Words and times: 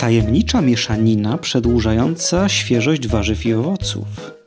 Tajemnicza 0.00 0.60
mieszanina 0.60 1.38
przedłużająca 1.38 2.48
świeżość 2.48 3.08
warzyw 3.08 3.46
i 3.46 3.54
owoców. 3.54 4.06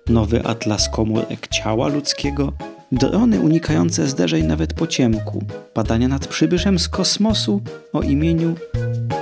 Nowy 0.10 0.44
atlas 0.46 0.90
komórek 0.90 1.48
ciała 1.48 1.88
ludzkiego. 1.88 2.54
Drony 2.92 3.40
unikające 3.40 4.08
zderzeń 4.08 4.46
nawet 4.46 4.74
po 4.74 4.88
ciemku. 4.88 5.44
Badania 5.76 6.08
nad 6.08 6.28
przybyszem 6.28 6.80
z 6.80 6.90
kosmosu 6.90 7.62
o 7.94 8.02
imieniu 8.02 8.56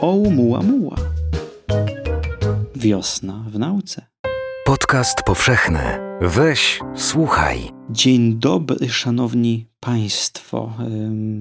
Oumuamua. 0.02 0.96
Wiosna 2.76 3.46
w 3.50 3.60
nauce. 3.60 4.11
Podcast 4.72 5.24
powszechny. 5.26 5.80
Weź, 6.22 6.80
słuchaj. 6.96 7.72
Dzień 7.90 8.40
dobry, 8.40 8.90
szanowni 8.90 9.66
państwo. 9.80 10.74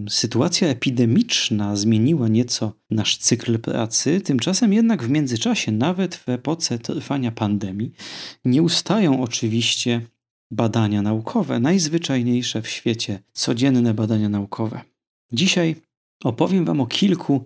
Sytuacja 0.09 0.69
epidemiczna 0.69 1.77
zmieniła 1.77 2.29
nieco 2.29 2.73
nasz 2.91 3.17
cykl 3.17 3.59
pracy, 3.59 4.21
tymczasem 4.21 4.73
jednak 4.73 5.03
w 5.03 5.11
międzyczasie, 5.11 5.73
nawet 5.73 6.15
w 6.15 6.29
epoce 6.29 6.79
trwania 6.79 7.33
pandemii, 7.33 7.93
nie 8.45 8.63
ustają 8.63 9.23
oczywiście 9.23 10.01
badania 10.51 11.03
naukowe, 11.03 11.61
najzwyczajniejsze 11.61 12.63
w 12.63 12.69
świecie, 12.69 13.23
codzienne 13.33 13.95
badania 13.95 14.29
naukowe. 14.29 14.81
Dzisiaj 15.33 15.77
opowiem 16.25 16.65
Wam 16.65 16.81
o 16.81 16.87
kilku 16.87 17.45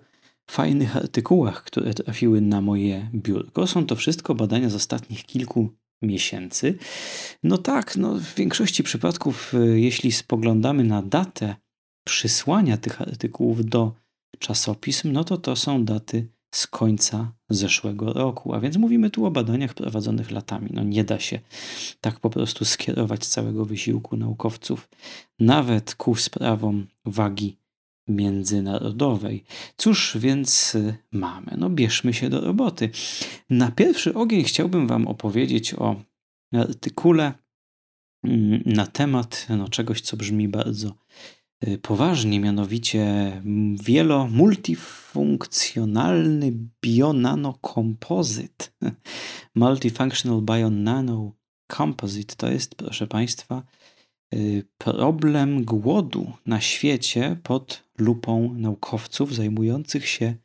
fajnych 0.51 0.97
artykułach, 0.97 1.63
które 1.63 1.93
trafiły 1.93 2.41
na 2.41 2.61
moje 2.61 3.09
biurko. 3.13 3.67
Są 3.67 3.85
to 3.85 3.95
wszystko 3.95 4.35
badania 4.35 4.69
z 4.69 4.75
ostatnich 4.75 5.23
kilku 5.23 5.69
miesięcy. 6.01 6.77
No 7.43 7.57
tak, 7.57 7.97
no 7.97 8.15
w 8.15 8.35
większości 8.35 8.83
przypadków, 8.83 9.53
y, 9.53 9.79
jeśli 9.79 10.11
spoglądamy 10.11 10.83
na 10.83 11.01
datę 11.01 11.55
przysłania 12.07 12.77
tych 12.77 13.01
artykułów 13.01 13.65
do 13.65 13.93
czasopism, 14.39 15.11
no 15.11 15.23
to 15.23 15.37
to 15.37 15.55
są 15.55 15.85
daty 15.85 16.27
z 16.55 16.67
końca 16.67 17.31
zeszłego 17.49 18.13
roku. 18.13 18.53
A 18.53 18.59
więc 18.59 18.77
mówimy 18.77 19.09
tu 19.09 19.25
o 19.25 19.31
badaniach 19.31 19.73
prowadzonych 19.73 20.31
latami. 20.31 20.69
No 20.73 20.83
nie 20.83 21.03
da 21.03 21.19
się 21.19 21.39
tak 22.01 22.19
po 22.19 22.29
prostu 22.29 22.65
skierować 22.65 23.25
całego 23.25 23.65
wysiłku 23.65 24.17
naukowców 24.17 24.89
nawet 25.39 25.95
ku 25.95 26.15
sprawom 26.15 26.87
wagi 27.05 27.57
międzynarodowej. 28.07 29.43
Cóż 29.77 30.17
więc 30.19 30.75
y, 30.75 30.95
mamy? 31.11 31.55
No 31.57 31.69
bierzmy 31.69 32.13
się 32.13 32.29
do 32.29 32.41
roboty. 32.41 32.89
Na 33.49 33.71
pierwszy 33.71 34.13
ogień 34.13 34.43
chciałbym 34.43 34.87
Wam 34.87 35.07
opowiedzieć 35.07 35.73
o 35.73 35.95
artykule 36.53 37.33
mm, 38.23 38.63
na 38.65 38.87
temat 38.87 39.47
no, 39.49 39.69
czegoś, 39.69 40.01
co 40.01 40.17
brzmi 40.17 40.47
bardzo 40.47 40.95
y, 41.67 41.77
poważnie, 41.77 42.39
mianowicie 42.39 43.03
mm, 43.03 43.77
wielo-multifunkcjonalny 43.77 46.53
bionanokompozyt. 46.81 48.73
Multifunctional 49.55 50.41
Bionano 50.41 51.31
Composite 51.67 52.35
to 52.35 52.51
jest, 52.51 52.75
proszę 52.75 53.07
Państwa, 53.07 53.63
Y, 54.35 54.63
problem 54.77 55.65
głodu 55.65 56.31
na 56.45 56.61
świecie 56.61 57.37
pod 57.43 57.84
lupą 57.97 58.53
naukowców 58.53 59.35
zajmujących 59.35 60.07
się, 60.07 60.35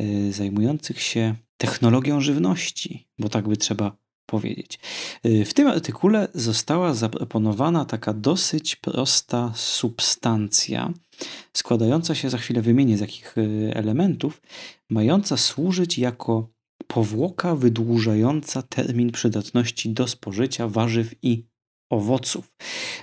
y, 0.00 0.32
zajmujących 0.32 1.02
się 1.02 1.34
technologią 1.56 2.20
żywności, 2.20 3.08
bo 3.18 3.28
tak 3.28 3.48
by 3.48 3.56
trzeba 3.56 3.96
powiedzieć. 4.26 4.78
Y, 5.26 5.44
w 5.44 5.54
tym 5.54 5.66
artykule 5.66 6.28
została 6.34 6.94
zaproponowana 6.94 7.84
taka 7.84 8.12
dosyć 8.12 8.76
prosta 8.76 9.52
substancja, 9.56 10.92
składająca 11.52 12.14
się, 12.14 12.30
za 12.30 12.38
chwilę 12.38 12.62
wymienię 12.62 12.98
z 12.98 13.00
jakich 13.00 13.34
elementów, 13.72 14.42
mająca 14.90 15.36
służyć 15.36 15.98
jako 15.98 16.48
powłoka 16.86 17.56
wydłużająca 17.56 18.62
termin 18.62 19.12
przydatności 19.12 19.90
do 19.90 20.08
spożycia 20.08 20.68
warzyw 20.68 21.14
i 21.22 21.44
owoców. 21.90 22.56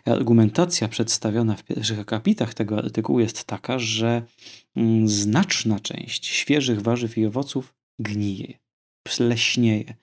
Argumentacja 0.06 0.88
przedstawiona 0.88 1.56
w 1.56 1.64
pierwszych 1.64 2.00
akapitach 2.00 2.54
tego 2.54 2.78
artykułu 2.78 3.20
jest 3.20 3.44
taka, 3.44 3.80
że 3.80 4.22
mm, 4.76 5.08
znaczna 5.08 5.80
część 5.80 6.28
świeżych 6.28 6.82
warzyw 6.82 7.18
i 7.18 7.26
owoców 7.26 7.74
gnije, 8.00 8.54
pleśnieje, 9.04 9.94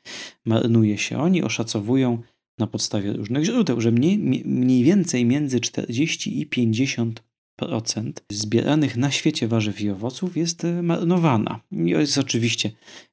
marnuje 0.45 0.99
się. 0.99 1.19
Oni 1.19 1.43
oszacowują 1.43 2.23
na 2.59 2.67
podstawie 2.67 3.13
różnych 3.13 3.45
źródeł, 3.45 3.81
że 3.81 3.91
mniej, 3.91 4.19
mniej 4.45 4.85
więcej 4.85 5.25
między 5.25 5.61
40 5.61 6.41
i 6.41 6.47
50 6.47 7.23
procent 7.57 8.25
zbieranych 8.33 8.97
na 8.97 9.11
świecie 9.11 9.49
warzyw 9.49 9.81
i 9.81 9.91
owoców 9.91 10.37
jest 10.37 10.65
e, 10.65 10.83
marnowana. 10.83 11.61
Jest 11.71 12.19
oczywiście 12.19 12.71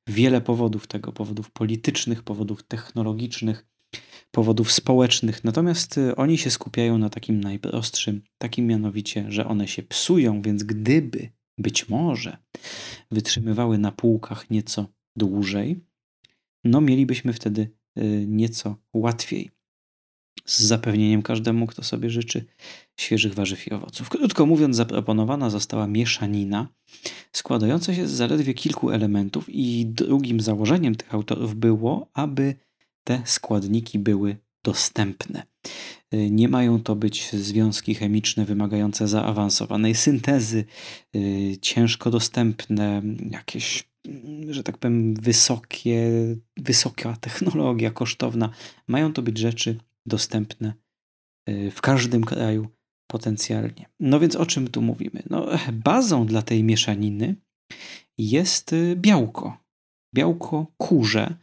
wiele 0.07 0.41
powodów 0.41 0.87
tego, 0.87 1.11
powodów 1.11 1.51
politycznych, 1.51 2.23
powodów 2.23 2.63
technologicznych, 2.63 3.65
powodów 4.31 4.71
społecznych, 4.71 5.43
natomiast 5.43 5.97
y, 5.97 6.15
oni 6.15 6.37
się 6.37 6.51
skupiają 6.51 6.97
na 6.97 7.09
takim 7.09 7.41
najprostszym, 7.41 8.21
takim 8.37 8.67
mianowicie, 8.67 9.25
że 9.29 9.47
one 9.47 9.67
się 9.67 9.83
psują, 9.83 10.41
więc 10.41 10.63
gdyby 10.63 11.29
być 11.57 11.89
może 11.89 12.37
wytrzymywały 13.11 13.77
na 13.77 13.91
półkach 13.91 14.49
nieco 14.49 14.87
dłużej, 15.15 15.79
no 16.63 16.81
mielibyśmy 16.81 17.33
wtedy 17.33 17.71
y, 17.97 18.25
nieco 18.27 18.75
łatwiej 18.93 19.49
z 20.45 20.59
zapewnieniem 20.59 21.21
każdemu, 21.21 21.67
kto 21.67 21.83
sobie 21.83 22.09
życzy 22.09 22.45
świeżych 22.99 23.33
warzyw 23.33 23.67
i 23.67 23.71
owoców. 23.71 24.09
Krótko 24.09 24.45
mówiąc, 24.45 24.75
zaproponowana 24.75 25.49
została 25.49 25.87
mieszanina 25.87 26.67
składająca 27.31 27.95
się 27.95 28.07
z 28.07 28.11
zaledwie 28.11 28.53
kilku 28.53 28.89
elementów, 28.89 29.45
i 29.49 29.85
drugim 29.85 30.39
założeniem 30.39 30.95
tych 30.95 31.13
autorów 31.13 31.55
było, 31.55 32.09
aby 32.13 32.55
te 33.09 33.21
składniki 33.25 33.99
były 33.99 34.37
dostępne. 34.63 35.43
Y, 36.13 36.29
nie 36.31 36.47
mają 36.47 36.83
to 36.83 36.95
być 36.95 37.31
związki 37.31 37.95
chemiczne 37.95 38.45
wymagające 38.45 39.07
zaawansowanej 39.07 39.95
syntezy, 39.95 40.65
y, 41.15 41.57
ciężko 41.61 42.11
dostępne, 42.11 43.01
jakieś, 43.31 43.89
mm, 44.07 44.53
że 44.53 44.63
tak 44.63 44.77
powiem, 44.77 45.13
wysokie, 45.13 46.11
wysoka 46.57 47.17
technologia 47.21 47.91
kosztowna. 47.91 48.49
Mają 48.87 49.13
to 49.13 49.21
być 49.21 49.37
rzeczy 49.37 49.77
dostępne 50.05 50.73
y, 51.49 51.71
w 51.71 51.81
każdym 51.81 52.23
kraju 52.23 52.67
potencjalnie. 53.11 53.85
No 53.99 54.19
więc 54.19 54.35
o 54.35 54.45
czym 54.45 54.67
tu 54.67 54.81
mówimy? 54.81 55.23
No, 55.29 55.47
bazą 55.73 56.25
dla 56.25 56.41
tej 56.41 56.63
mieszaniny 56.63 57.35
jest 58.17 58.75
białko. 58.95 59.57
Białko 60.15 60.67
kurze, 60.77 61.35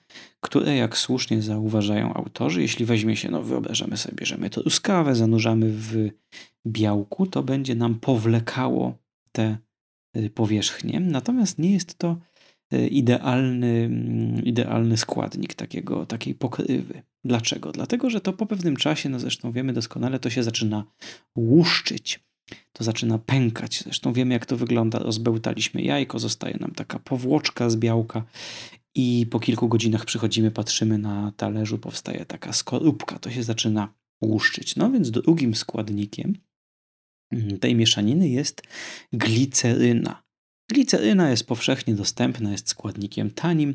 które, 0.46 0.76
jak 0.76 0.98
słusznie 0.98 1.42
zauważają 1.42 2.14
autorzy, 2.14 2.62
jeśli 2.62 2.84
weźmie 2.84 3.16
się, 3.16 3.30
no 3.30 3.42
wyobrażamy 3.42 3.96
sobie, 3.96 4.14
bierzemy 4.14 4.50
truskawę, 4.50 5.14
zanurzamy 5.14 5.70
w 5.70 6.10
białku, 6.66 7.26
to 7.26 7.42
będzie 7.42 7.74
nam 7.74 7.94
powlekało 7.94 8.98
te 9.32 9.58
y, 10.16 10.30
powierzchnie. 10.30 11.00
Natomiast 11.00 11.58
nie 11.58 11.72
jest 11.72 11.98
to 11.98 12.16
y, 12.74 12.88
idealny, 12.88 13.66
mm, 13.66 14.44
idealny 14.44 14.96
składnik 14.96 15.54
takiego, 15.54 16.06
takiej 16.06 16.34
pokrywy. 16.34 17.02
Dlaczego? 17.24 17.72
Dlatego, 17.72 18.10
że 18.10 18.20
to 18.20 18.32
po 18.32 18.46
pewnym 18.46 18.76
czasie, 18.76 19.08
no 19.08 19.20
zresztą 19.20 19.52
wiemy 19.52 19.72
doskonale, 19.72 20.18
to 20.18 20.30
się 20.30 20.42
zaczyna 20.42 20.84
łuszczyć. 21.36 22.26
To 22.72 22.84
zaczyna 22.84 23.18
pękać. 23.18 23.82
Zresztą 23.84 24.12
wiemy, 24.12 24.34
jak 24.34 24.46
to 24.46 24.56
wygląda. 24.56 24.98
Rozbełtaliśmy 24.98 25.82
jajko, 25.82 26.18
zostaje 26.18 26.56
nam 26.60 26.70
taka 26.70 26.98
powłoczka 26.98 27.70
z 27.70 27.76
białka 27.76 28.24
i 28.96 29.26
po 29.30 29.40
kilku 29.40 29.68
godzinach 29.68 30.04
przychodzimy, 30.04 30.50
patrzymy 30.50 30.98
na 30.98 31.32
talerzu, 31.36 31.78
powstaje 31.78 32.26
taka 32.26 32.52
skorupka, 32.52 33.18
to 33.18 33.30
się 33.30 33.42
zaczyna 33.42 33.94
łuszczyć. 34.22 34.76
No 34.76 34.90
więc 34.90 35.10
drugim 35.10 35.54
składnikiem 35.54 36.38
mm, 37.32 37.58
tej 37.58 37.74
mieszaniny 37.74 38.28
jest 38.28 38.62
gliceryna. 39.12 40.22
Gliceryna 40.72 41.30
jest 41.30 41.46
powszechnie 41.46 41.94
dostępna, 41.94 42.52
jest 42.52 42.68
składnikiem 42.68 43.30
tanim. 43.30 43.74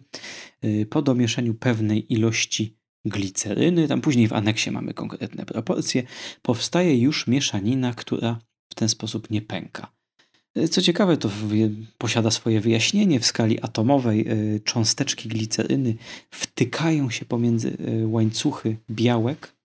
Y, 0.65 0.85
po 0.89 1.01
domieszaniu 1.01 1.53
pewnej 1.53 2.13
ilości 2.13 2.77
gliceryny, 3.05 3.87
tam 3.87 4.01
później 4.01 4.27
w 4.27 4.33
aneksie 4.33 4.71
mamy 4.71 4.93
konkretne 4.93 5.45
proporcje, 5.45 6.03
powstaje 6.41 6.97
już 6.97 7.27
mieszanina, 7.27 7.93
która 7.93 8.39
w 8.69 8.75
ten 8.75 8.89
sposób 8.89 9.29
nie 9.29 9.41
pęka. 9.41 10.00
Co 10.71 10.81
ciekawe, 10.81 11.17
to 11.17 11.29
posiada 11.97 12.31
swoje 12.31 12.61
wyjaśnienie 12.61 13.19
w 13.19 13.25
skali 13.25 13.61
atomowej. 13.61 14.27
E, 14.27 14.59
cząsteczki 14.59 15.29
gliceryny 15.29 15.95
wtykają 16.31 17.09
się 17.09 17.25
pomiędzy 17.25 17.77
e, 17.79 18.07
łańcuchy 18.07 18.77
białek. 18.89 19.55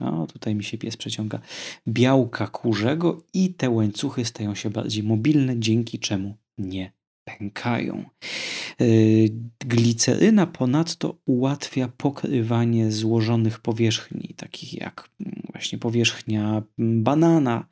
O, 0.00 0.26
tutaj 0.26 0.54
mi 0.54 0.64
się 0.64 0.78
pies 0.78 0.96
przeciąga. 0.96 1.40
Białka 1.88 2.46
kurzego 2.46 3.22
i 3.34 3.54
te 3.54 3.70
łańcuchy 3.70 4.24
stają 4.24 4.54
się 4.54 4.70
bardziej 4.70 5.02
mobilne, 5.02 5.60
dzięki 5.60 5.98
czemu 5.98 6.34
nie 6.58 6.97
pękają. 7.38 8.04
E, 8.80 8.84
gliceryna 9.66 10.46
ponadto 10.46 11.18
ułatwia 11.26 11.88
pokrywanie 11.96 12.92
złożonych 12.92 13.60
powierzchni, 13.60 14.34
takich 14.36 14.74
jak 14.74 15.08
mm, 15.20 15.42
właśnie 15.52 15.78
powierzchnia 15.78 16.62
banana 16.78 17.66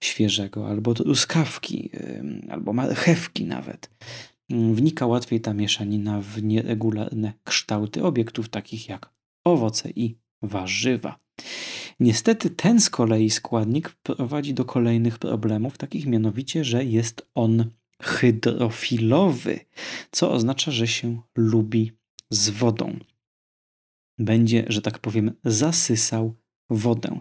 świeżego, 0.00 0.68
albo 0.68 0.94
truskawki, 0.94 1.90
albo 2.50 2.72
marchewki 2.72 3.44
nawet. 3.44 3.90
mm, 4.50 4.74
wnika 4.74 5.06
łatwiej 5.06 5.40
ta 5.40 5.54
mieszanina 5.54 6.20
w 6.20 6.42
nieregularne 6.42 7.32
kształty 7.44 8.04
obiektów, 8.04 8.48
takich 8.48 8.88
jak 8.88 9.10
owoce 9.44 9.90
i 9.90 10.16
warzywa. 10.42 11.18
Niestety 12.00 12.50
ten 12.50 12.80
z 12.80 12.90
kolei 12.90 13.30
składnik 13.30 13.88
prowadzi 14.02 14.54
do 14.54 14.64
kolejnych 14.64 15.18
problemów, 15.18 15.78
takich 15.78 16.06
mianowicie, 16.06 16.64
że 16.64 16.84
jest 16.84 17.28
on 17.34 17.70
hydrofilowy, 18.02 19.60
co 20.10 20.32
oznacza, 20.32 20.70
że 20.70 20.86
się 20.86 21.20
lubi 21.36 21.92
z 22.30 22.48
wodą. 22.48 22.98
Będzie, 24.18 24.64
że 24.68 24.82
tak 24.82 24.98
powiem, 24.98 25.32
zasysał 25.44 26.34
wodę. 26.70 27.20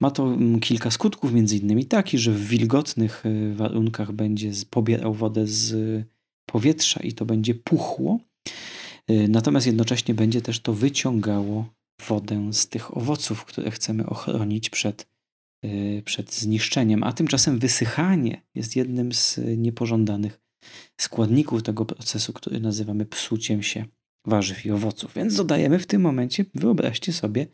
Ma 0.00 0.10
to 0.10 0.24
mm, 0.24 0.60
kilka 0.60 0.90
skutków, 0.90 1.32
między 1.32 1.56
innymi 1.56 1.86
taki, 1.86 2.18
że 2.18 2.32
w 2.32 2.46
wilgotnych 2.46 3.26
e, 3.26 3.54
warunkach 3.54 4.12
będzie 4.12 4.50
pobierał 4.70 5.14
wodę 5.14 5.46
z 5.46 6.04
powietrza 6.46 7.00
i 7.00 7.12
to 7.12 7.24
będzie 7.24 7.54
puchło. 7.54 8.18
E, 9.08 9.28
natomiast 9.28 9.66
jednocześnie 9.66 10.14
będzie 10.14 10.42
też 10.42 10.60
to 10.60 10.72
wyciągało 10.72 11.66
wodę 12.08 12.52
z 12.52 12.68
tych 12.68 12.96
owoców, 12.96 13.44
które 13.44 13.70
chcemy 13.70 14.06
ochronić 14.06 14.70
przed, 14.70 15.06
przed 16.04 16.34
zniszczeniem. 16.34 17.02
A 17.02 17.12
tymczasem 17.12 17.58
wysychanie 17.58 18.42
jest 18.54 18.76
jednym 18.76 19.12
z 19.12 19.40
niepożądanych 19.56 20.40
składników 21.00 21.62
tego 21.62 21.84
procesu, 21.84 22.32
który 22.32 22.60
nazywamy 22.60 23.06
psuciem 23.06 23.62
się 23.62 23.84
warzyw 24.26 24.66
i 24.66 24.70
owoców. 24.70 25.14
Więc 25.14 25.34
dodajemy 25.34 25.78
w 25.78 25.86
tym 25.86 26.02
momencie, 26.02 26.44
wyobraźcie 26.54 27.12
sobie, 27.12 27.46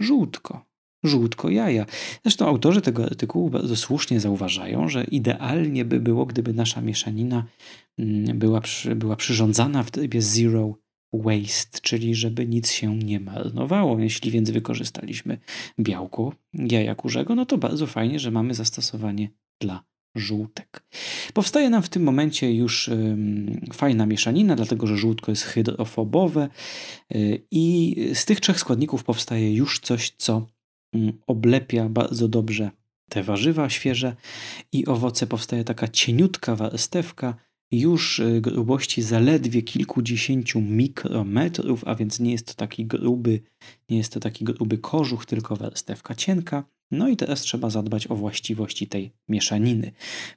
żółtko 0.00 0.70
żółtko 1.04 1.50
jaja. 1.50 1.86
Zresztą 2.22 2.46
autorzy 2.46 2.80
tego 2.80 3.04
artykułu 3.04 3.50
bardzo 3.50 3.76
słusznie 3.76 4.20
zauważają, 4.20 4.88
że 4.88 5.04
idealnie 5.04 5.84
by 5.84 6.00
było, 6.00 6.26
gdyby 6.26 6.52
nasza 6.52 6.80
mieszanina 6.80 7.46
mm, 7.98 8.38
była, 8.38 8.60
przy, 8.60 8.96
była 8.96 9.16
przyrządzana 9.16 9.82
w 9.82 9.90
trybie 9.90 10.22
zero 10.22 10.74
waste, 11.12 11.80
czyli 11.82 12.14
żeby 12.14 12.46
nic 12.46 12.70
się 12.70 12.96
nie 12.96 13.20
marnowało. 13.20 13.98
Jeśli 13.98 14.30
więc 14.30 14.50
wykorzystaliśmy 14.50 15.38
białko 15.80 16.32
jaja 16.54 16.94
kurzego, 16.94 17.34
no 17.34 17.46
to 17.46 17.58
bardzo 17.58 17.86
fajnie, 17.86 18.18
że 18.18 18.30
mamy 18.30 18.54
zastosowanie 18.54 19.30
dla 19.60 19.84
żółtek. 20.14 20.82
Powstaje 21.34 21.70
nam 21.70 21.82
w 21.82 21.88
tym 21.88 22.02
momencie 22.02 22.54
już 22.54 22.88
ym, 22.88 23.60
fajna 23.72 24.06
mieszanina, 24.06 24.56
dlatego 24.56 24.86
że 24.86 24.96
żółtko 24.96 25.32
jest 25.32 25.42
hydrofobowe 25.42 26.48
yy, 27.10 27.42
i 27.50 27.96
z 28.14 28.24
tych 28.24 28.40
trzech 28.40 28.60
składników 28.60 29.04
powstaje 29.04 29.54
już 29.54 29.78
coś, 29.78 30.10
co 30.10 30.46
Mm, 30.94 31.12
oblepia 31.26 31.88
bardzo 31.88 32.28
dobrze 32.28 32.70
te 33.10 33.22
warzywa 33.22 33.70
świeże 33.70 34.16
i 34.72 34.86
owoce. 34.86 35.26
Powstaje 35.26 35.64
taka 35.64 35.88
cieniutka 35.88 36.56
warstewka, 36.56 37.34
już 37.70 38.18
y, 38.18 38.40
grubości 38.40 39.02
zaledwie 39.02 39.62
kilkudziesięciu 39.62 40.60
mikrometrów, 40.60 41.82
a 41.86 41.94
więc 41.94 42.20
nie 42.20 42.32
jest 42.32 42.46
to 42.46 42.54
taki 42.54 42.86
gruby, 42.86 43.40
nie 43.90 43.98
jest 43.98 44.12
to 44.12 44.20
taki 44.20 44.44
gruby 44.44 44.78
kożuch, 44.78 45.26
tylko 45.26 45.56
warstewka 45.56 46.14
cienka. 46.14 46.64
No 46.90 47.08
i 47.08 47.16
teraz 47.16 47.40
trzeba 47.40 47.70
zadbać 47.70 48.06
o 48.06 48.16
właściwości 48.16 48.86
tej 48.86 49.12
mieszaniny. 49.28 49.92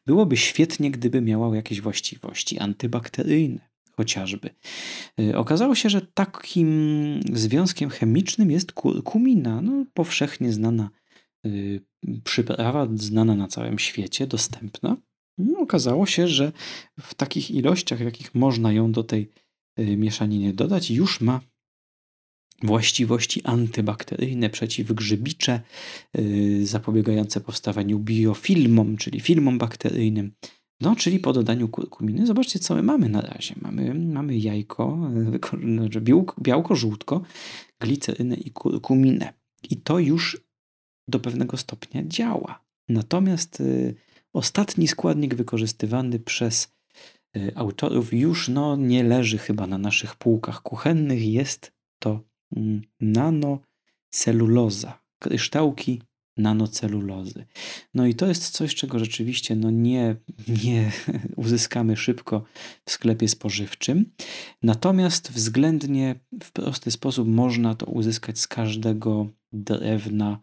Byłoby 0.05 0.37
świetnie, 0.37 0.91
gdyby 0.91 1.21
miała 1.21 1.55
jakieś 1.55 1.81
właściwości 1.81 2.59
antybakteryjne 2.59 3.73
chociażby. 3.97 4.49
Y, 5.19 5.37
okazało 5.37 5.75
się, 5.75 5.89
że 5.89 6.01
takim 6.01 7.19
związkiem 7.33 7.89
chemicznym 7.89 8.51
jest 8.51 8.71
kurkumina, 8.71 9.61
no, 9.61 9.85
powszechnie 9.93 10.53
znana 10.53 10.89
y, 11.45 11.81
przyprawa, 12.23 12.87
znana 12.95 13.35
na 13.35 13.47
całym 13.47 13.79
świecie, 13.79 14.27
dostępna. 14.27 14.97
No, 15.37 15.59
okazało 15.59 16.05
się, 16.05 16.27
że 16.27 16.51
w 16.99 17.13
takich 17.13 17.51
ilościach, 17.51 17.99
w 17.99 18.05
jakich 18.05 18.35
można 18.35 18.73
ją 18.73 18.91
do 18.91 19.03
tej 19.03 19.31
y, 19.79 19.97
mieszaniny 19.97 20.53
dodać, 20.53 20.91
już 20.91 21.21
ma 21.21 21.41
właściwości 22.63 23.41
antybakteryjne, 23.43 24.49
przeciwgrzybicze, 24.49 25.61
zapobiegające 26.63 27.41
powstawaniu 27.41 27.99
biofilmom, 27.99 28.97
czyli 28.97 29.19
filmom 29.19 29.57
bakteryjnym, 29.57 30.31
no, 30.83 30.95
czyli 30.95 31.19
po 31.19 31.33
dodaniu 31.33 31.67
kurkuminy, 31.67 32.27
zobaczcie, 32.27 32.59
co 32.59 32.75
my 32.75 32.83
mamy 32.83 33.09
na 33.09 33.21
razie. 33.21 33.55
Mamy, 33.61 33.93
mamy 33.93 34.37
jajko, 34.37 35.09
znaczy 35.75 36.01
białko, 36.01 36.41
białko, 36.41 36.75
żółtko, 36.75 37.21
glicerynę 37.79 38.35
i 38.35 38.51
kurkuminę. 38.51 39.33
I 39.69 39.77
to 39.77 39.99
już 39.99 40.41
do 41.07 41.19
pewnego 41.19 41.57
stopnia 41.57 42.03
działa. 42.05 42.63
Natomiast 42.89 43.61
y, 43.61 43.95
ostatni 44.33 44.87
składnik 44.87 45.35
wykorzystywany 45.35 46.19
przez 46.19 46.73
y, 47.37 47.51
autorów 47.55 48.13
już 48.13 48.49
no, 48.49 48.75
nie 48.75 49.03
leży 49.03 49.37
chyba 49.37 49.67
na 49.67 49.77
naszych 49.77 50.15
półkach 50.15 50.61
kuchennych. 50.61 51.25
Jest 51.25 51.71
to 51.99 52.19
y, 52.57 52.81
nanoceluloza, 52.99 54.99
kryształki 55.19 56.01
nanocelulozy. 56.37 57.45
No 57.93 58.05
i 58.05 58.15
to 58.15 58.27
jest 58.27 58.49
coś, 58.49 58.75
czego 58.75 58.99
rzeczywiście 58.99 59.55
no 59.55 59.71
nie, 59.71 60.15
nie 60.63 60.91
uzyskamy 61.35 61.97
szybko 61.97 62.43
w 62.85 62.91
sklepie 62.91 63.27
spożywczym. 63.27 64.11
Natomiast 64.63 65.31
względnie 65.31 66.15
w 66.43 66.51
prosty 66.51 66.91
sposób 66.91 67.27
można 67.27 67.75
to 67.75 67.85
uzyskać 67.85 68.39
z 68.39 68.47
każdego 68.47 69.27
drewna 69.51 70.39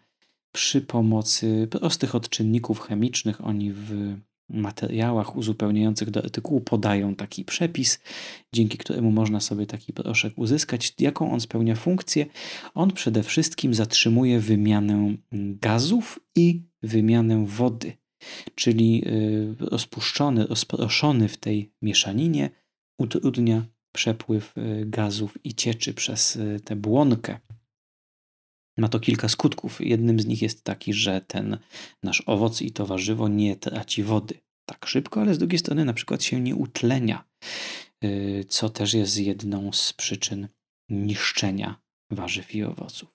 przy 0.52 0.80
pomocy 0.80 1.68
prostych 1.70 2.14
odczynników 2.14 2.80
chemicznych. 2.80 3.46
Oni 3.46 3.72
w 3.72 4.16
materiałach 4.50 5.36
uzupełniających 5.36 6.10
do 6.10 6.24
artykułu 6.24 6.60
podają 6.60 7.14
taki 7.14 7.44
przepis, 7.44 8.00
dzięki 8.52 8.78
któremu 8.78 9.10
można 9.10 9.40
sobie 9.40 9.66
taki 9.66 9.92
proszek 9.92 10.32
uzyskać. 10.36 10.94
Jaką 10.98 11.32
on 11.32 11.40
spełnia 11.40 11.74
funkcję? 11.74 12.26
On 12.74 12.90
przede 12.92 13.22
wszystkim 13.22 13.74
zatrzymuje 13.74 14.40
wymianę 14.40 15.16
gazów 15.60 16.20
i 16.36 16.62
wymianę 16.82 17.46
wody, 17.46 17.92
czyli 18.54 19.02
y, 19.06 19.54
rozpuszczony, 19.58 20.46
rozproszony 20.46 21.28
w 21.28 21.36
tej 21.36 21.72
mieszaninie 21.82 22.50
utrudnia 22.98 23.66
przepływ 23.92 24.58
y, 24.58 24.86
gazów 24.86 25.38
i 25.44 25.54
cieczy 25.54 25.94
przez 25.94 26.36
y, 26.36 26.60
tę 26.64 26.76
błonkę. 26.76 27.38
Ma 28.80 28.88
to 28.88 29.00
kilka 29.00 29.28
skutków. 29.28 29.80
Jednym 29.80 30.20
z 30.20 30.26
nich 30.26 30.42
jest 30.42 30.64
taki, 30.64 30.94
że 30.94 31.20
ten 31.20 31.58
nasz 32.02 32.22
owoc 32.26 32.62
i 32.62 32.70
to 32.70 32.86
warzywo 32.86 33.28
nie 33.28 33.56
traci 33.56 34.02
wody 34.02 34.34
tak 34.66 34.86
szybko, 34.86 35.20
ale 35.20 35.34
z 35.34 35.38
drugiej 35.38 35.58
strony 35.58 35.84
na 35.84 35.92
przykład 35.92 36.22
się 36.22 36.40
nie 36.40 36.56
utlenia, 36.56 37.24
y, 38.04 38.44
co 38.48 38.68
też 38.68 38.94
jest 38.94 39.18
jedną 39.18 39.72
z 39.72 39.92
przyczyn 39.92 40.48
niszczenia 40.88 41.80
warzyw 42.10 42.54
i 42.54 42.62
owoców. 42.62 43.08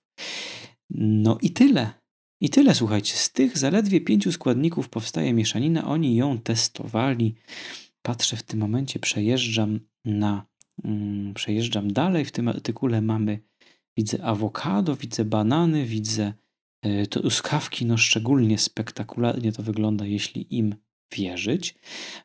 No 0.90 1.38
i 1.42 1.50
tyle. 1.50 1.94
I 2.42 2.50
tyle, 2.50 2.76
słuchajcie. 2.76 3.16
Z 3.16 3.32
tych 3.32 3.58
zaledwie 3.58 4.02
pięciu 4.02 4.32
składników 4.32 4.90
powstaje 4.90 5.34
mieszanina. 5.34 5.88
Oni 5.88 6.16
ją 6.16 6.40
testowali. 6.40 7.36
Patrzę 8.02 8.38
w 8.38 8.44
tym 8.44 8.60
momencie, 8.60 9.00
przejeżdżam 9.00 9.80
na. 10.06 10.46
Mm, 10.84 11.34
przejeżdżam 11.34 11.94
dalej. 11.94 12.26
W 12.26 12.32
tym 12.32 12.48
artykule 12.48 13.02
mamy 13.02 13.40
Widzę 13.98 14.24
awokado, 14.24 14.96
widzę 14.96 15.26
banany, 15.26 15.86
widzę 15.86 16.34
e, 16.82 17.08
truskawki. 17.08 17.86
No 17.86 17.98
szczególnie 17.98 18.58
spektakularnie 18.58 19.52
to 19.52 19.64
wygląda, 19.64 20.06
jeśli 20.06 20.58
im 20.58 20.76
wierzyć. 21.16 21.76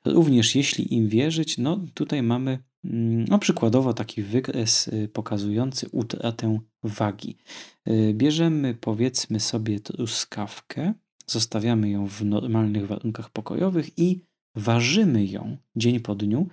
Również 0.04 0.54
jeśli 0.54 0.94
im 0.94 1.08
wierzyć, 1.08 1.58
no 1.58 1.80
tutaj 1.94 2.22
mamy 2.22 2.58
mm, 2.84 3.24
no 3.24 3.38
przykładowo 3.38 3.94
taki 3.94 4.22
wykres 4.22 4.88
y, 4.88 5.08
pokazujący 5.08 5.88
utratę 5.92 6.58
wagi. 6.82 7.36
Y, 7.88 8.14
bierzemy 8.14 8.74
powiedzmy 8.74 9.40
sobie 9.40 9.80
truskawkę, 9.80 10.94
zostawiamy 11.26 11.90
ją 11.90 12.06
w 12.06 12.24
normalnych 12.24 12.86
warunkach 12.86 13.30
pokojowych 13.30 13.98
i 13.98 14.24
ważymy 14.54 15.26
ją 15.26 15.56
dzień 15.76 16.00
po 16.00 16.14
dniu, 16.14 16.48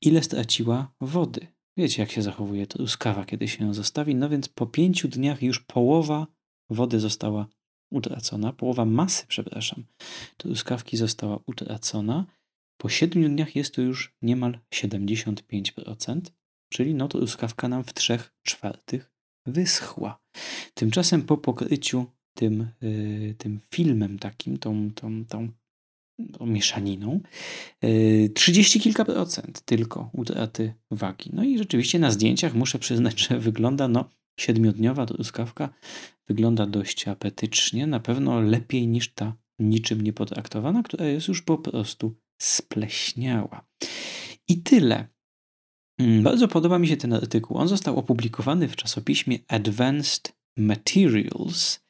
ile 0.00 0.22
straciła 0.22 0.92
wody. 1.00 1.46
Wiecie, 1.76 2.02
jak 2.02 2.10
się 2.10 2.22
zachowuje 2.22 2.66
truskawa, 2.66 3.24
kiedy 3.24 3.48
się 3.48 3.64
ją 3.64 3.74
zostawi. 3.74 4.14
No 4.14 4.28
więc 4.28 4.48
po 4.48 4.66
pięciu 4.66 5.08
dniach 5.08 5.42
już 5.42 5.60
połowa 5.60 6.26
wody 6.70 7.00
została 7.00 7.46
utracona, 7.90 8.52
połowa 8.52 8.84
masy, 8.84 9.24
przepraszam, 9.28 9.84
truskawki 10.36 10.96
została 10.96 11.40
utracona. 11.46 12.26
Po 12.76 12.88
siedmiu 12.88 13.28
dniach 13.28 13.56
jest 13.56 13.74
to 13.74 13.82
już 13.82 14.14
niemal 14.22 14.58
75%, 14.74 16.20
czyli 16.68 16.94
no 16.94 17.08
truskawka 17.08 17.68
nam 17.68 17.84
w 17.84 17.94
trzech 17.94 18.32
czwartych 18.42 19.12
wyschła. 19.46 20.18
Tymczasem 20.74 21.22
po 21.22 21.36
pokryciu 21.36 22.06
tym, 22.34 22.68
yy, 22.80 23.34
tym 23.38 23.60
filmem 23.70 24.18
takim, 24.18 24.58
tą, 24.58 24.90
tą, 24.94 25.24
tą 25.24 25.48
tą 26.38 26.46
mieszaniną, 26.46 27.20
30 28.34 28.78
y, 28.78 28.82
kilka 28.82 29.04
procent 29.04 29.60
tylko 29.60 30.10
utraty 30.12 30.74
wagi. 30.90 31.30
No 31.32 31.44
i 31.44 31.58
rzeczywiście 31.58 31.98
na 31.98 32.10
zdjęciach 32.10 32.54
muszę 32.54 32.78
przyznać, 32.78 33.20
że 33.20 33.38
wygląda 33.38 33.88
no 33.88 34.08
siedmiodniowa 34.40 35.06
truskawka 35.06 35.68
wygląda 36.28 36.66
dość 36.66 37.08
apetycznie, 37.08 37.86
na 37.86 38.00
pewno 38.00 38.40
lepiej 38.40 38.88
niż 38.88 39.12
ta 39.14 39.36
niczym 39.58 40.00
nie 40.00 40.12
potraktowana, 40.12 40.82
która 40.82 41.06
jest 41.06 41.28
już 41.28 41.42
po 41.42 41.58
prostu 41.58 42.14
spleśniała. 42.42 43.66
I 44.48 44.62
tyle. 44.62 45.08
Mm, 45.98 46.22
bardzo 46.22 46.48
podoba 46.48 46.78
mi 46.78 46.88
się 46.88 46.96
ten 46.96 47.12
artykuł. 47.12 47.56
On 47.56 47.68
został 47.68 47.98
opublikowany 47.98 48.68
w 48.68 48.76
czasopiśmie 48.76 49.38
Advanced 49.48 50.36
Materials, 50.56 51.80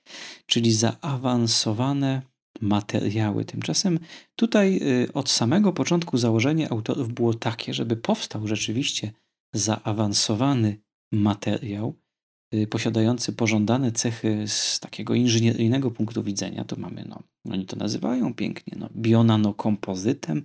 czyli 0.47 0.73
zaawansowane 0.73 2.23
materiały. 2.61 3.45
Tymczasem 3.45 3.99
tutaj 4.37 4.81
y, 4.83 5.13
od 5.13 5.31
samego 5.31 5.73
początku 5.73 6.19
założenie 6.19 6.73
autorów 6.73 7.13
było 7.13 7.35
takie, 7.35 7.75
żeby 7.75 7.97
powstał 7.97 8.47
rzeczywiście 8.47 9.13
zaawansowany 9.55 10.81
materiał, 11.13 11.95
y, 12.55 12.67
posiadający 12.67 13.33
pożądane 13.33 13.93
cechy 13.93 14.45
z 14.47 14.81
takiego 14.81 15.15
inżynieryjnego 15.15 15.91
punktu 15.91 16.23
widzenia, 16.23 16.65
to 16.65 16.77
mamy, 16.77 17.05
no, 17.09 17.23
oni 17.53 17.67
to 17.67 17.77
nazywają 17.77 18.35
pięknie, 18.35 18.77
no, 18.79 18.89
bionanokompozytem. 18.97 20.45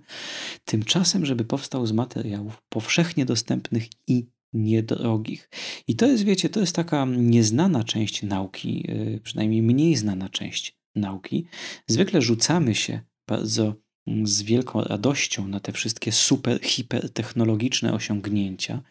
Tymczasem, 0.64 1.26
żeby 1.26 1.44
powstał 1.44 1.86
z 1.86 1.92
materiałów 1.92 2.62
powszechnie 2.68 3.24
dostępnych 3.24 3.88
i 4.06 4.26
niedrogich. 4.52 5.48
I 5.88 5.96
to 5.96 6.06
jest, 6.06 6.24
wiecie, 6.24 6.48
to 6.48 6.60
jest 6.60 6.76
taka 6.76 7.04
nieznana 7.04 7.84
część 7.84 8.22
nauki, 8.22 8.90
y, 8.90 9.20
przynajmniej 9.22 9.62
mniej 9.62 9.96
znana 9.96 10.28
część 10.28 10.81
nauki. 10.94 11.46
Zwykle 11.86 12.22
rzucamy 12.22 12.74
się 12.74 13.00
bardzo 13.28 13.74
mm, 14.06 14.26
z 14.26 14.42
wielką 14.42 14.80
radością 14.80 15.48
na 15.48 15.60
te 15.60 15.72
wszystkie 15.72 16.12
super, 16.12 16.60
hipertechnologiczne 16.62 17.92
osiągnięcia, 17.92 18.82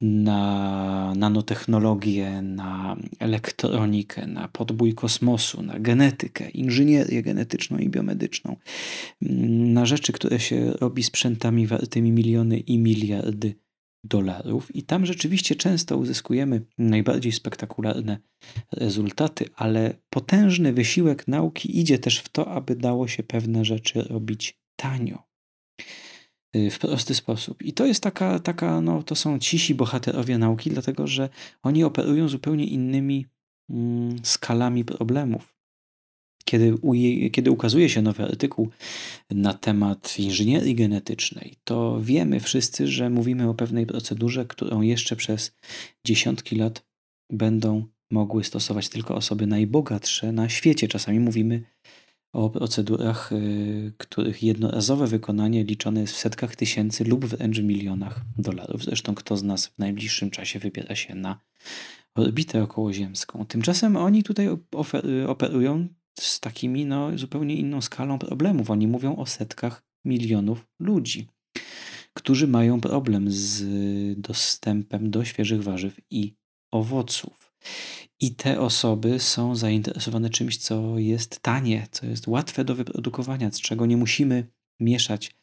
na 0.00 1.12
nanotechnologię, 1.16 2.42
na 2.42 2.96
elektronikę, 3.18 4.26
na 4.26 4.48
podbój 4.48 4.94
kosmosu, 4.94 5.62
na 5.62 5.78
genetykę, 5.78 6.50
inżynierię 6.50 7.22
genetyczną 7.22 7.78
i 7.78 7.88
biomedyczną, 7.88 8.56
mm, 9.22 9.72
na 9.72 9.86
rzeczy, 9.86 10.12
które 10.12 10.40
się 10.40 10.72
robi 10.72 11.02
sprzętami 11.02 11.66
wartymi 11.66 12.12
miliony 12.12 12.58
i 12.58 12.78
miliardy 12.78 13.63
dolarów 14.04 14.76
i 14.76 14.82
tam 14.82 15.06
rzeczywiście 15.06 15.54
często 15.54 15.96
uzyskujemy 15.96 16.66
najbardziej 16.78 17.32
spektakularne 17.32 18.18
rezultaty, 18.72 19.48
ale 19.56 19.94
potężny 20.10 20.72
wysiłek 20.72 21.28
nauki 21.28 21.80
idzie 21.80 21.98
też 21.98 22.18
w 22.18 22.28
to, 22.28 22.48
aby 22.48 22.76
dało 22.76 23.08
się 23.08 23.22
pewne 23.22 23.64
rzeczy 23.64 24.02
robić 24.02 24.60
tanio. 24.76 25.22
Y, 26.56 26.70
w 26.70 26.78
prosty 26.78 27.14
sposób. 27.14 27.62
I 27.62 27.72
to 27.72 27.86
jest 27.86 28.02
taka, 28.02 28.38
taka 28.38 28.80
no, 28.80 29.02
to 29.02 29.14
są 29.14 29.38
cisi 29.38 29.74
bohaterowie 29.74 30.38
nauki, 30.38 30.70
dlatego 30.70 31.06
że 31.06 31.28
oni 31.62 31.84
operują 31.84 32.28
zupełnie 32.28 32.66
innymi 32.66 33.26
mm, 33.70 34.16
skalami 34.22 34.84
problemów. 34.84 35.53
Kiedy, 36.44 36.74
kiedy 37.32 37.50
ukazuje 37.50 37.88
się 37.88 38.02
nowy 38.02 38.24
artykuł 38.24 38.68
na 39.30 39.54
temat 39.54 40.18
inżynierii 40.18 40.74
genetycznej, 40.74 41.54
to 41.64 42.00
wiemy 42.00 42.40
wszyscy, 42.40 42.88
że 42.88 43.10
mówimy 43.10 43.48
o 43.48 43.54
pewnej 43.54 43.86
procedurze, 43.86 44.44
którą 44.44 44.80
jeszcze 44.80 45.16
przez 45.16 45.56
dziesiątki 46.04 46.56
lat 46.56 46.86
będą 47.30 47.84
mogły 48.10 48.44
stosować 48.44 48.88
tylko 48.88 49.14
osoby 49.14 49.46
najbogatsze 49.46 50.32
na 50.32 50.48
świecie. 50.48 50.88
Czasami 50.88 51.20
mówimy 51.20 51.62
o 52.32 52.50
procedurach, 52.50 53.32
y, 53.32 53.92
których 53.98 54.42
jednorazowe 54.42 55.06
wykonanie 55.06 55.64
liczone 55.64 56.00
jest 56.00 56.14
w 56.14 56.18
setkach 56.18 56.56
tysięcy 56.56 57.04
lub 57.04 57.24
wręcz 57.24 57.58
milionach 57.58 58.20
dolarów. 58.38 58.84
Zresztą 58.84 59.14
kto 59.14 59.36
z 59.36 59.42
nas 59.42 59.66
w 59.66 59.78
najbliższym 59.78 60.30
czasie 60.30 60.58
wybiera 60.58 60.94
się 60.94 61.14
na 61.14 61.40
orbitę 62.14 62.62
okołoziemską. 62.62 63.46
Tymczasem 63.46 63.96
oni 63.96 64.22
tutaj 64.22 64.48
operują 65.26 65.88
z 66.20 66.40
takimi 66.40 66.86
no, 66.86 67.18
zupełnie 67.18 67.56
inną 67.56 67.80
skalą 67.80 68.18
problemów. 68.18 68.70
Oni 68.70 68.86
mówią 68.86 69.16
o 69.16 69.26
setkach 69.26 69.82
milionów 70.04 70.66
ludzi, 70.80 71.28
którzy 72.12 72.48
mają 72.48 72.80
problem 72.80 73.30
z 73.30 73.64
dostępem 74.20 75.10
do 75.10 75.24
świeżych 75.24 75.62
warzyw 75.62 76.00
i 76.10 76.34
owoców. 76.72 77.54
I 78.20 78.34
te 78.34 78.60
osoby 78.60 79.20
są 79.20 79.56
zainteresowane 79.56 80.30
czymś, 80.30 80.56
co 80.56 80.98
jest 80.98 81.40
tanie, 81.40 81.86
co 81.90 82.06
jest 82.06 82.28
łatwe 82.28 82.64
do 82.64 82.74
wyprodukowania, 82.74 83.50
z 83.52 83.60
czego 83.60 83.86
nie 83.86 83.96
musimy 83.96 84.46
mieszać 84.80 85.34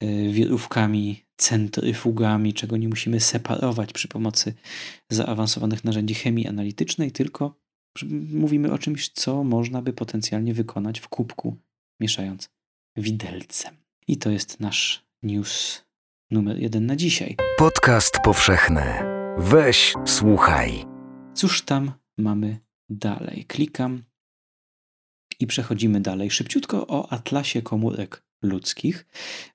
e, 0.00 0.28
wirówkami, 0.28 1.24
centryfugami, 1.36 2.54
czego 2.54 2.76
nie 2.76 2.88
musimy 2.88 3.20
separować 3.20 3.92
przy 3.92 4.08
pomocy 4.08 4.54
zaawansowanych 5.10 5.84
narzędzi 5.84 6.14
chemii 6.14 6.48
analitycznej, 6.48 7.12
tylko 7.12 7.57
mówimy 8.32 8.72
o 8.72 8.78
czymś, 8.78 9.08
co 9.08 9.44
można 9.44 9.82
by 9.82 9.92
potencjalnie 9.92 10.54
wykonać 10.54 11.00
w 11.00 11.08
kubku, 11.08 11.56
mieszając 12.00 12.50
widelcem. 12.96 13.76
I 14.08 14.16
to 14.16 14.30
jest 14.30 14.60
nasz 14.60 15.04
news 15.22 15.84
numer 16.30 16.58
jeden 16.58 16.86
na 16.86 16.96
dzisiaj. 16.96 17.36
Podcast 17.58 18.18
powszechny. 18.24 18.82
Weź, 19.38 19.94
słuchaj. 20.06 20.84
Cóż 21.34 21.62
tam 21.62 21.92
mamy 22.18 22.58
dalej? 22.88 23.44
Klikam 23.48 24.02
i 25.40 25.46
przechodzimy 25.46 26.00
dalej. 26.00 26.30
Szybciutko 26.30 26.86
o 26.86 27.12
atlasie 27.12 27.62
komórek 27.62 28.22
ludzkich. 28.42 29.06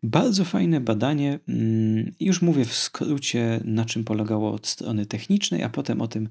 Bardzo 0.04 0.46
fajne 0.46 0.82
badanie. 0.82 1.40
Mm, 1.48 2.12
już 2.20 2.42
mówię 2.42 2.66
w 2.66 2.74
skrócie, 2.74 3.62
na 3.66 3.86
czym 3.86 4.04
polegało 4.04 4.54
od 4.54 4.68
strony 4.68 5.06
technicznej, 5.06 5.64
a 5.64 5.70
potem 5.70 6.02
o 6.02 6.08
tym, 6.08 6.30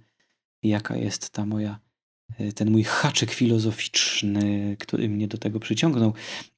jaka 0.63 0.97
jest 0.97 1.31
ta 1.31 1.47
moja 1.47 1.81
ten 2.55 2.71
mój 2.71 2.85
haczyk 2.85 3.31
filozoficzny, 3.31 4.77
który 4.81 5.09
mnie 5.09 5.29
do 5.29 5.39
tego 5.39 5.61
przyciągnął. 5.61 6.13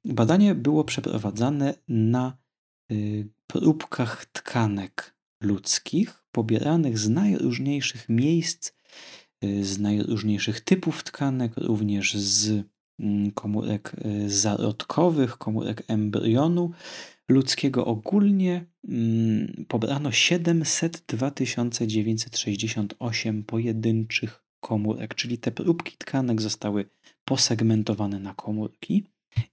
Badanie 0.05 0.55
było 0.55 0.85
przeprowadzane 0.85 1.75
na 1.89 2.37
y, 2.93 3.29
próbkach 3.47 4.27
tkanek 4.27 5.15
ludzkich, 5.41 6.25
pobieranych 6.33 6.99
z 6.99 7.09
najróżniejszych 7.09 8.09
miejsc, 8.09 8.73
y, 9.45 9.65
z 9.65 9.79
najróżniejszych 9.79 10.61
typów 10.61 11.05
tkanek, 11.05 11.57
również 11.57 12.15
z 12.15 12.67
mm, 12.99 13.31
komórek 13.31 13.93
y, 14.07 14.31
zarodkowych, 14.31 15.39
komórek 15.39 15.85
embrionu 15.89 16.71
ludzkiego 17.29 17.87
ogólnie 17.87 18.67
mm, 18.89 19.65
pobrano 19.69 20.13
702 20.13 21.33
968 21.87 23.45
pojedynczych 23.45 24.44
komórek, 24.65 25.15
czyli 25.15 25.39
te 25.39 25.51
próbki 25.51 25.97
tkanek 25.99 26.43
zostały 26.43 26.85
posegmentowane 27.25 28.19
na 28.21 28.35
komórki 28.35 29.05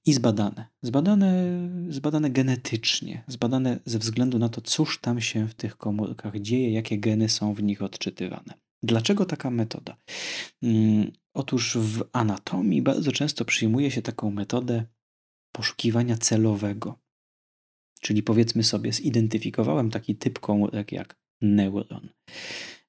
i 0.05 0.13
zbadane. 0.13 0.67
Zbadane, 0.81 1.31
zbadane 1.89 2.29
genetycznie, 2.29 3.23
zbadane 3.27 3.79
ze 3.85 3.99
względu 3.99 4.39
na 4.39 4.49
to, 4.49 4.61
cóż 4.61 4.99
tam 5.01 5.21
się 5.21 5.47
w 5.47 5.53
tych 5.53 5.77
komórkach 5.77 6.39
dzieje, 6.39 6.71
jakie 6.71 6.97
geny 6.97 7.29
są 7.29 7.53
w 7.53 7.63
nich 7.63 7.81
odczytywane. 7.81 8.53
Dlaczego 8.83 9.25
taka 9.25 9.49
metoda? 9.49 9.97
Hmm, 10.61 11.11
otóż 11.33 11.77
w 11.77 12.03
anatomii 12.13 12.81
bardzo 12.81 13.11
często 13.11 13.45
przyjmuje 13.45 13.91
się 13.91 14.01
taką 14.01 14.31
metodę 14.31 14.85
poszukiwania 15.51 16.17
celowego. 16.17 16.99
Czyli 18.01 18.23
powiedzmy 18.23 18.63
sobie, 18.63 18.93
zidentyfikowałem 18.93 19.89
taki 19.89 20.15
typ 20.15 20.39
komórek 20.39 20.91
jak 20.91 21.15
neuron. 21.41 22.09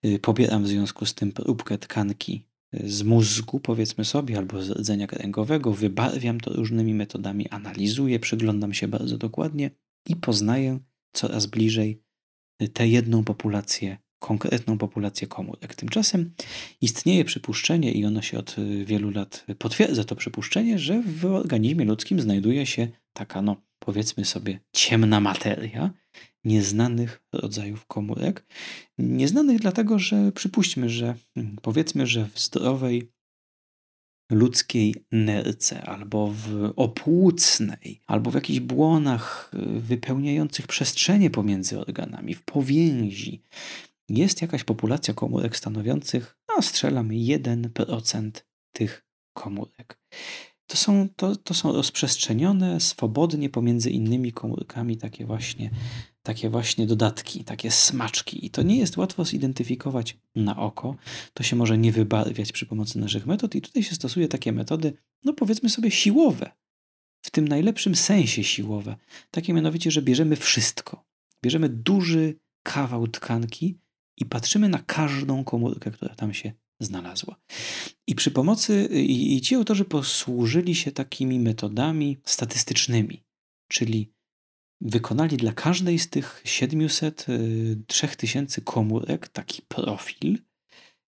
Y, 0.05 0.19
pobieram 0.19 0.65
w 0.65 0.69
związku 0.69 1.07
z 1.07 1.15
tym 1.15 1.33
próbkę 1.33 1.79
tkanki 1.79 2.47
y, 2.75 2.91
z 2.91 3.03
mózgu, 3.03 3.61
powiedzmy 3.61 4.05
sobie, 4.05 4.39
albo 4.39 4.63
z 4.63 4.71
rdzenia 4.71 5.07
kręgowego, 5.07 5.73
wybarwiam 5.73 6.41
to 6.41 6.53
różnymi 6.53 6.95
metodami, 6.95 7.49
analizuję, 7.49 8.19
przyglądam 8.19 8.75
się 8.75 8.89
bardzo 8.89 9.19
dokładnie 9.19 9.71
i 10.09 10.17
poznaję 10.17 10.79
coraz 11.13 11.47
bliżej 11.47 12.03
y, 12.63 12.69
tę 12.69 12.89
jedną 12.89 13.25
populację, 13.25 13.99
konkretną 14.19 14.79
populację 14.79 15.27
komórek. 15.27 15.75
Tymczasem 15.75 16.35
istnieje 16.81 17.25
przypuszczenie, 17.25 17.93
i 17.93 18.05
ono 18.05 18.23
się 18.23 18.39
od 18.39 18.57
wielu 18.85 19.11
lat 19.11 19.47
potwierdza, 19.59 20.05
to 20.05 20.17
przypuszczenie, 20.17 20.79
że 20.79 21.03
w 21.03 21.25
organizmie 21.25 21.85
ludzkim 21.85 22.21
znajduje 22.21 22.67
się 22.67 22.89
taka, 23.13 23.43
no 23.43 23.57
powiedzmy 23.79 24.25
sobie, 24.25 24.61
ciemna 24.73 25.21
materia, 25.21 25.91
nieznanych 26.45 27.23
rodzajów 27.33 27.87
komórek. 27.87 28.45
Nieznanych 28.99 29.61
dlatego, 29.61 29.99
że 29.99 30.33
przypuśćmy, 30.33 30.89
że 30.89 31.15
hmm, 31.35 31.57
powiedzmy, 31.63 32.07
że 32.07 32.29
w 32.35 32.41
zdrowej 32.41 33.13
ludzkiej 34.31 34.95
nerce, 35.13 35.83
albo 35.83 36.33
w 36.35 36.73
opłucnej, 36.77 38.01
albo 38.07 38.31
w 38.31 38.35
jakichś 38.35 38.61
błonach 38.61 39.51
y, 39.55 39.81
wypełniających 39.81 40.67
przestrzenie 40.67 41.31
pomiędzy 41.31 41.81
organami, 41.81 42.35
w 42.35 42.43
powięzi, 42.43 43.43
jest 44.09 44.43
jakaś 44.43 44.65
populacja 44.65 45.15
komórek 45.15 45.57
stanowiących, 45.57 46.39
no 46.49 46.63
strzelam, 46.63 47.09
1% 47.09 48.31
tych 48.73 49.05
komórek. 49.33 49.99
To 50.67 50.77
są, 50.77 51.09
to, 51.17 51.37
to 51.37 51.55
są 51.55 51.73
rozprzestrzenione 51.73 52.81
swobodnie 52.81 53.51
pomiędzy 53.51 53.91
innymi 53.91 54.33
komórkami 54.33 54.97
takie 54.97 55.27
właśnie 55.27 55.71
takie 56.23 56.51
właśnie 56.51 56.87
dodatki, 56.87 57.45
takie 57.45 57.71
smaczki. 57.71 58.47
I 58.47 58.51
to 58.51 58.63
nie 58.63 58.79
jest 58.79 58.97
łatwo 58.97 59.25
zidentyfikować 59.25 60.19
na 60.35 60.57
oko. 60.57 60.97
To 61.35 61.43
się 61.43 61.57
może 61.57 61.79
nie 61.79 61.93
wybarwiać 61.93 62.53
przy 62.53 62.67
pomocy 62.67 62.99
naszych 62.99 63.27
metod. 63.27 63.55
I 63.55 63.61
tutaj 63.61 63.83
się 63.83 63.95
stosuje 63.95 64.29
takie 64.29 64.53
metody, 64.53 64.93
no 65.25 65.33
powiedzmy 65.33 65.71
sobie, 65.71 65.91
siłowe. 65.91 66.51
W 67.23 67.31
tym 67.31 67.49
najlepszym 67.49 67.97
sensie 67.97 68.45
siłowe. 68.45 68.97
Takie 69.31 69.53
mianowicie, 69.53 69.91
że 69.91 70.03
bierzemy 70.03 70.37
wszystko. 70.37 71.05
Bierzemy 71.43 71.69
duży 71.69 72.39
kawał 72.63 73.09
tkanki 73.09 73.79
i 74.17 74.27
patrzymy 74.27 74.69
na 74.69 74.79
każdą 74.79 75.45
komórkę, 75.45 75.91
która 75.91 76.15
tam 76.15 76.35
się 76.35 76.53
znalazła. 76.85 77.37
I 78.07 78.15
przy 78.15 78.31
pomocy, 78.31 78.89
i, 78.93 79.37
i 79.37 79.41
ci 79.41 79.55
autorzy 79.55 79.85
posłużyli 79.85 80.75
się 80.75 80.93
takimi 80.93 81.41
metodami 81.41 82.19
statystycznymi, 82.25 83.25
czyli 83.69 84.13
wykonali 84.81 85.37
dla 85.37 85.53
każdej 85.53 85.99
z 85.99 86.11
tych 86.11 86.43
700, 86.45 87.27
3000 87.87 88.61
y, 88.61 88.65
komórek 88.65 89.29
taki 89.29 89.63
profil, 89.63 90.39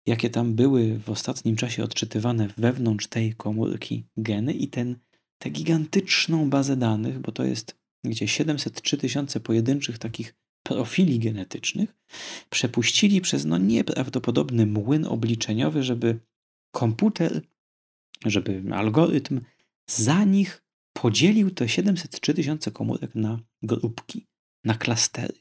jakie 0.07 0.31
tam 0.31 0.55
były 0.55 0.99
w 0.99 1.11
ostatnim 1.11 1.57
czasie 1.57 1.85
odczytywane 1.85 2.49
wewnątrz 2.57 3.07
tej 3.07 3.35
komórki 3.35 4.05
geny 4.17 4.53
i 4.53 4.69
ten, 4.69 4.99
tę 5.39 5.51
gigantyczną 5.51 6.51
bazę 6.51 6.77
danych, 6.77 7.19
bo 7.19 7.33
to 7.33 7.45
jest 7.45 7.85
gdzie 8.05 8.29
703 8.29 8.97
tysiące 8.97 9.41
pojedynczych 9.41 9.99
takich 9.99 10.35
profili 10.65 11.19
genetycznych, 11.19 11.95
przepuścili 12.51 13.21
przez 13.21 13.45
no 13.45 13.59
nieprawdopodobny 13.59 14.67
młyn 14.67 15.07
obliczeniowy, 15.07 15.83
żeby 15.83 16.19
komputer, 16.75 17.43
żeby 18.27 18.63
algorytm 18.73 19.41
za 19.87 20.25
nich 20.25 20.63
podzielił 20.93 21.51
te 21.51 21.69
703 21.69 22.35
tysiące 22.35 22.71
komórek 22.71 23.15
na 23.15 23.41
grupki, 23.63 24.27
na 24.65 24.75
klastery. 24.75 25.35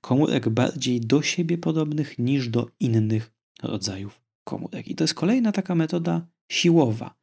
Komórek 0.00 0.48
bardziej 0.48 1.00
do 1.00 1.22
siebie 1.22 1.58
podobnych 1.58 2.18
niż 2.18 2.48
do 2.48 2.70
innych 2.80 3.32
rodzajów 3.62 4.20
komórek. 4.44 4.88
I 4.88 4.94
to 4.94 5.04
jest 5.04 5.14
kolejna 5.14 5.52
taka 5.52 5.74
metoda 5.74 6.26
siłowa, 6.52 7.14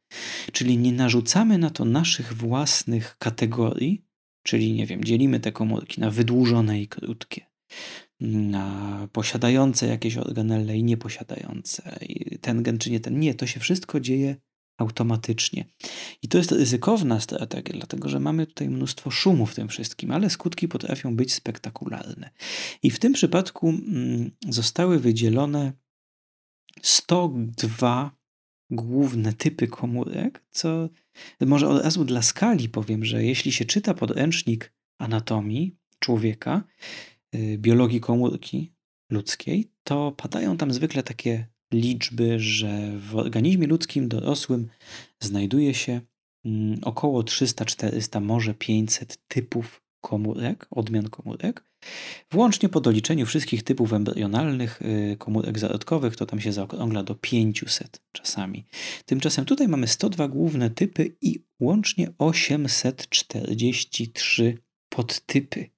czyli 0.52 0.78
nie 0.78 0.92
narzucamy 0.92 1.58
na 1.58 1.70
to 1.70 1.84
naszych 1.84 2.32
własnych 2.32 3.16
kategorii, 3.18 4.04
czyli 4.50 4.72
nie 4.72 4.86
wiem, 4.86 5.04
dzielimy 5.04 5.40
te 5.40 5.52
komórki 5.52 6.00
na 6.00 6.10
wydłużone 6.10 6.80
i 6.80 6.88
krótkie, 6.88 7.46
na 8.20 9.08
posiadające 9.12 9.86
jakieś 9.86 10.16
organelle 10.16 10.76
i 10.76 10.84
nieposiadające, 10.84 11.98
ten 12.40 12.62
gen 12.62 12.78
czy 12.78 12.90
nie 12.90 13.00
ten. 13.00 13.20
Nie, 13.20 13.34
to 13.34 13.46
się 13.46 13.60
wszystko 13.60 14.00
dzieje 14.00 14.36
automatycznie. 14.78 15.64
I 16.22 16.28
to 16.28 16.38
jest 16.38 16.52
ryzykowna 16.52 17.20
strategia, 17.20 17.74
dlatego 17.74 18.08
że 18.08 18.20
mamy 18.20 18.46
tutaj 18.46 18.68
mnóstwo 18.68 19.10
szumu 19.10 19.46
w 19.46 19.54
tym 19.54 19.68
wszystkim, 19.68 20.10
ale 20.10 20.30
skutki 20.30 20.68
potrafią 20.68 21.16
być 21.16 21.34
spektakularne. 21.34 22.30
I 22.82 22.90
w 22.90 22.98
tym 22.98 23.12
przypadku 23.12 23.68
mm, 23.68 24.30
zostały 24.48 24.98
wydzielone 24.98 25.72
102 26.82 28.19
główne 28.70 29.32
typy 29.32 29.68
komórek, 29.68 30.44
co 30.50 30.88
może 31.40 31.68
od 31.68 31.82
razu 31.82 32.04
dla 32.04 32.22
skali 32.22 32.68
powiem, 32.68 33.04
że 33.04 33.24
jeśli 33.24 33.52
się 33.52 33.64
czyta 33.64 33.94
podręcznik 33.94 34.72
anatomii 34.98 35.76
człowieka, 35.98 36.62
y, 37.34 37.58
biologii 37.58 38.00
komórki 38.00 38.72
ludzkiej, 39.10 39.70
to 39.84 40.12
padają 40.12 40.56
tam 40.56 40.72
zwykle 40.72 41.02
takie 41.02 41.46
liczby, 41.72 42.40
że 42.40 42.98
w 42.98 43.16
organizmie 43.16 43.66
ludzkim 43.66 44.08
dorosłym 44.08 44.68
znajduje 45.20 45.74
się 45.74 46.00
mm, 46.44 46.78
około 46.82 47.22
300-400, 47.22 48.20
może 48.20 48.54
500 48.54 49.18
typów 49.28 49.82
komórek, 50.00 50.66
odmian 50.70 51.08
komórek. 51.08 51.69
Włącznie 52.30 52.68
po 52.68 52.80
doliczeniu 52.80 53.26
wszystkich 53.26 53.62
typów 53.62 53.92
embrionalnych 53.92 54.82
y, 54.82 55.16
komórek 55.18 55.58
zarodkowych, 55.58 56.16
to 56.16 56.26
tam 56.26 56.40
się 56.40 56.52
zaokrągla 56.52 57.02
do 57.02 57.14
500 57.14 58.02
czasami. 58.12 58.64
Tymczasem 59.06 59.44
tutaj 59.44 59.68
mamy 59.68 59.86
102 59.86 60.28
główne 60.28 60.70
typy 60.70 61.16
i 61.20 61.44
łącznie 61.60 62.12
843 62.18 64.58
podtypy. 64.88 65.70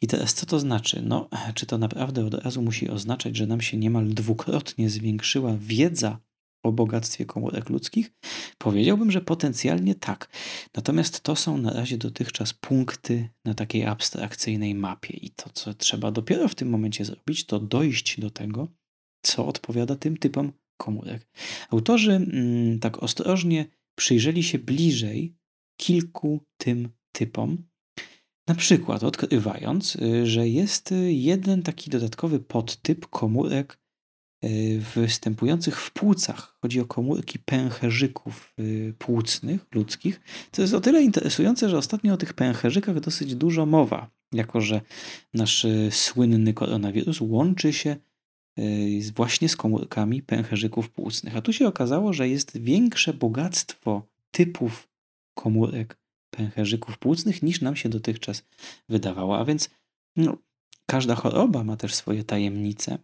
I 0.00 0.06
teraz 0.06 0.34
co 0.34 0.46
to 0.46 0.60
znaczy? 0.60 1.02
No, 1.02 1.28
czy 1.54 1.66
to 1.66 1.78
naprawdę 1.78 2.26
od 2.26 2.34
razu 2.34 2.62
musi 2.62 2.88
oznaczać, 2.88 3.36
że 3.36 3.46
nam 3.46 3.60
się 3.60 3.76
niemal 3.76 4.08
dwukrotnie 4.08 4.90
zwiększyła 4.90 5.56
wiedza 5.60 6.18
o 6.66 6.72
bogactwie 6.72 7.24
komórek 7.24 7.70
ludzkich? 7.70 8.12
Powiedziałbym, 8.58 9.10
że 9.10 9.20
potencjalnie 9.20 9.94
tak. 9.94 10.28
Natomiast 10.76 11.20
to 11.20 11.36
są 11.36 11.58
na 11.58 11.72
razie 11.72 11.98
dotychczas 11.98 12.54
punkty 12.54 13.28
na 13.44 13.54
takiej 13.54 13.84
abstrakcyjnej 13.84 14.74
mapie 14.74 15.16
i 15.16 15.30
to, 15.30 15.50
co 15.50 15.74
trzeba 15.74 16.10
dopiero 16.10 16.48
w 16.48 16.54
tym 16.54 16.68
momencie 16.68 17.04
zrobić, 17.04 17.46
to 17.46 17.60
dojść 17.60 18.20
do 18.20 18.30
tego, 18.30 18.68
co 19.22 19.46
odpowiada 19.46 19.96
tym 19.96 20.16
typom 20.16 20.52
komórek. 20.76 21.28
Autorzy 21.70 22.12
mm, 22.12 22.78
tak 22.78 23.02
ostrożnie 23.02 23.66
przyjrzeli 23.98 24.42
się 24.42 24.58
bliżej 24.58 25.36
kilku 25.76 26.40
tym 26.56 26.88
typom, 27.12 27.66
na 28.48 28.54
przykład 28.54 29.04
odkrywając, 29.04 29.96
y, 29.96 30.26
że 30.26 30.48
jest 30.48 30.94
jeden 31.06 31.62
taki 31.62 31.90
dodatkowy 31.90 32.40
podtyp 32.40 33.06
komórek 33.06 33.72
y, 33.74 33.78
występujących 34.94 35.80
w 35.80 35.90
płucach. 35.90 36.58
Chodzi 36.62 36.80
o 36.80 36.84
komórki 36.84 37.38
pęcherzyków 37.38 38.54
y, 38.58 38.94
płucnych, 38.98 39.66
ludzkich. 39.74 40.20
To 40.50 40.62
jest 40.62 40.74
o 40.74 40.80
tyle 40.80 41.02
interesujące, 41.02 41.68
że 41.68 41.78
ostatnio 41.78 42.14
o 42.14 42.16
tych 42.16 42.32
pęcherzykach 42.32 43.00
dosyć 43.00 43.34
dużo 43.34 43.66
mowa, 43.66 44.10
jako 44.32 44.60
że 44.60 44.80
nasz 45.34 45.66
słynny 45.90 46.54
koronawirus 46.54 47.20
łączy 47.20 47.72
się 47.72 47.96
właśnie 49.14 49.48
z 49.48 49.56
komórkami 49.56 50.22
pęcherzyków 50.22 50.90
płucnych. 50.90 51.36
A 51.36 51.42
tu 51.42 51.52
się 51.52 51.68
okazało, 51.68 52.12
że 52.12 52.28
jest 52.28 52.58
większe 52.58 53.14
bogactwo 53.14 54.02
typów 54.30 54.88
komórek 55.34 55.98
pęcherzyków 56.30 56.98
płucnych 56.98 57.42
niż 57.42 57.60
nam 57.60 57.76
się 57.76 57.88
dotychczas 57.88 58.44
wydawało. 58.88 59.38
A 59.38 59.44
więc 59.44 59.70
no, 60.16 60.36
każda 60.86 61.14
choroba 61.14 61.64
ma 61.64 61.76
też 61.76 61.94
swoje 61.94 62.24
tajemnice, 62.24 62.98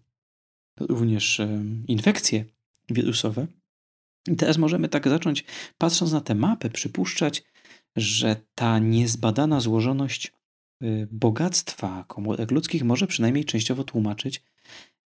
również 0.80 1.40
e, 1.40 1.64
infekcje 1.88 2.44
wirusowe. 2.90 3.46
I 4.28 4.37
teraz 4.37 4.58
możemy 4.58 4.88
tak 4.88 5.08
zacząć, 5.08 5.44
patrząc 5.78 6.12
na 6.12 6.20
tę 6.20 6.35
mapę, 6.35 6.70
przypuszczać, 6.70 7.44
że 7.96 8.37
ta 8.54 8.78
niezbadana 8.78 9.61
złożoność 9.61 10.32
y, 10.82 11.08
bogactwa 11.11 12.04
komórek 12.08 12.50
ludzkich 12.50 12.85
może 12.85 13.06
przynajmniej 13.06 13.44
częściowo 13.44 13.85
tłumaczyć, 13.85 14.42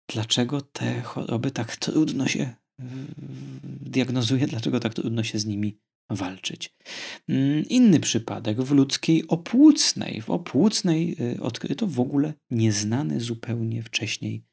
dlaczego 0.07 0.61
te 0.61 1.01
choroby 1.01 1.51
tak 1.51 1.75
trudno 1.75 2.27
się 2.27 2.55
diagnozuje, 3.63 4.47
dlaczego 4.47 4.79
tak 4.79 4.93
trudno 4.93 5.23
się 5.23 5.39
z 5.39 5.45
nimi 5.45 5.77
walczyć. 6.09 6.73
Mm, 7.29 7.65
inny 7.65 7.99
przypadek 7.99 8.61
w 8.61 8.71
ludzkiej 8.71 9.27
opłucnej. 9.27 10.21
W 10.21 10.29
opłucnej 10.29 11.15
y, 11.35 11.41
odkryto 11.41 11.87
w 11.87 11.99
ogóle 11.99 12.33
nieznany 12.51 13.19
zupełnie 13.19 13.83
wcześniej 13.83 14.43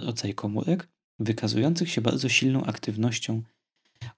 rodzaj 0.00 0.34
komórek, 0.34 0.88
wykazujących 1.18 1.90
się 1.90 2.00
bardzo 2.00 2.28
silną 2.28 2.64
aktywnością 2.64 3.42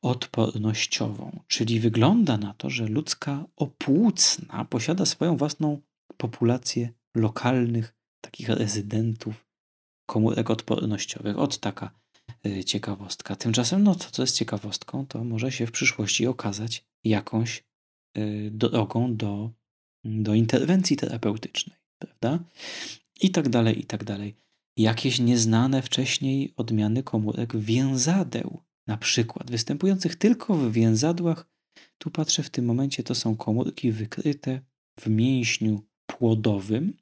odpornościową. 0.03 1.41
Czyli 1.47 1.81
wygląda 1.81 2.39
na 2.39 2.55
to, 2.55 2.71
że 2.71 2.87
ludzka 2.87 3.45
opłucna 3.57 4.65
posiada 4.65 5.07
swoją 5.07 5.37
własną 5.37 5.81
populację 6.17 6.93
lokalnych, 7.15 7.95
takich 8.21 8.49
rezydentów 8.49 9.47
komórek 10.07 10.51
odpornościowych. 10.51 11.39
Od 11.39 11.59
taka 11.59 12.01
Y, 12.47 12.65
ciekawostka. 12.65 13.37
Tymczasem, 13.37 13.83
no 13.83 13.95
to 13.95 14.11
co 14.11 14.23
jest 14.23 14.37
ciekawostką, 14.37 15.07
to 15.07 15.25
może 15.25 15.53
się 15.53 15.67
w 15.67 15.73
przyszłości 15.73 16.27
okazać 16.27 16.85
jakąś 17.05 17.65
y, 18.19 18.51
drogą 18.53 19.17
do, 19.17 19.51
do 20.05 20.35
interwencji 20.35 20.97
terapeutycznej, 20.97 21.77
prawda? 21.99 22.39
I 23.21 23.31
tak 23.31 23.49
dalej, 23.49 23.81
i 23.81 23.85
tak 23.85 24.05
dalej. 24.05 24.35
Jakieś 24.77 25.19
nieznane 25.19 25.83
wcześniej 25.83 26.55
odmiany 26.57 27.03
komórek 27.03 27.57
więzadeł, 27.57 28.63
na 28.87 28.97
przykład 28.97 29.51
występujących 29.51 30.17
tylko 30.17 30.55
w 30.55 30.73
więzadłach. 30.73 31.49
Tu 31.99 32.11
patrzę 32.11 32.43
w 32.43 32.51
tym 32.51 32.65
momencie, 32.65 33.03
to 33.03 33.15
są 33.15 33.37
komórki 33.37 33.93
wykryte 33.93 34.61
w 35.01 35.07
mięśniu 35.07 35.83
płodowym, 36.07 36.97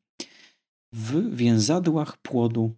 w 0.92 1.36
więzadłach 1.36 2.16
płodu 2.16 2.76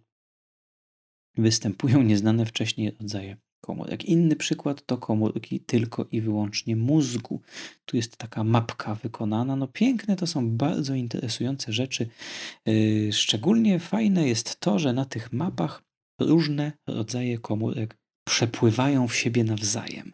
występują 1.37 2.01
nieznane 2.01 2.45
wcześniej 2.45 2.91
rodzaje 2.91 3.37
komórek. 3.61 4.05
Inny 4.05 4.35
przykład 4.35 4.85
to 4.85 4.97
komórki 4.97 5.59
tylko 5.59 6.05
i 6.11 6.21
wyłącznie 6.21 6.75
mózgu. 6.75 7.41
Tu 7.85 7.97
jest 7.97 8.17
taka 8.17 8.43
mapka 8.43 8.95
wykonana. 8.95 9.55
No 9.55 9.67
piękne 9.67 10.15
to 10.15 10.27
są 10.27 10.49
bardzo 10.49 10.95
interesujące 10.95 11.73
rzeczy. 11.73 12.07
Yy, 12.65 13.13
szczególnie 13.13 13.79
fajne 13.79 14.27
jest 14.27 14.59
to, 14.59 14.79
że 14.79 14.93
na 14.93 15.05
tych 15.05 15.33
mapach 15.33 15.83
różne 16.19 16.71
rodzaje 16.87 17.37
komórek 17.37 17.97
przepływają 18.27 19.07
w 19.07 19.15
siebie 19.15 19.43
nawzajem. 19.43 20.13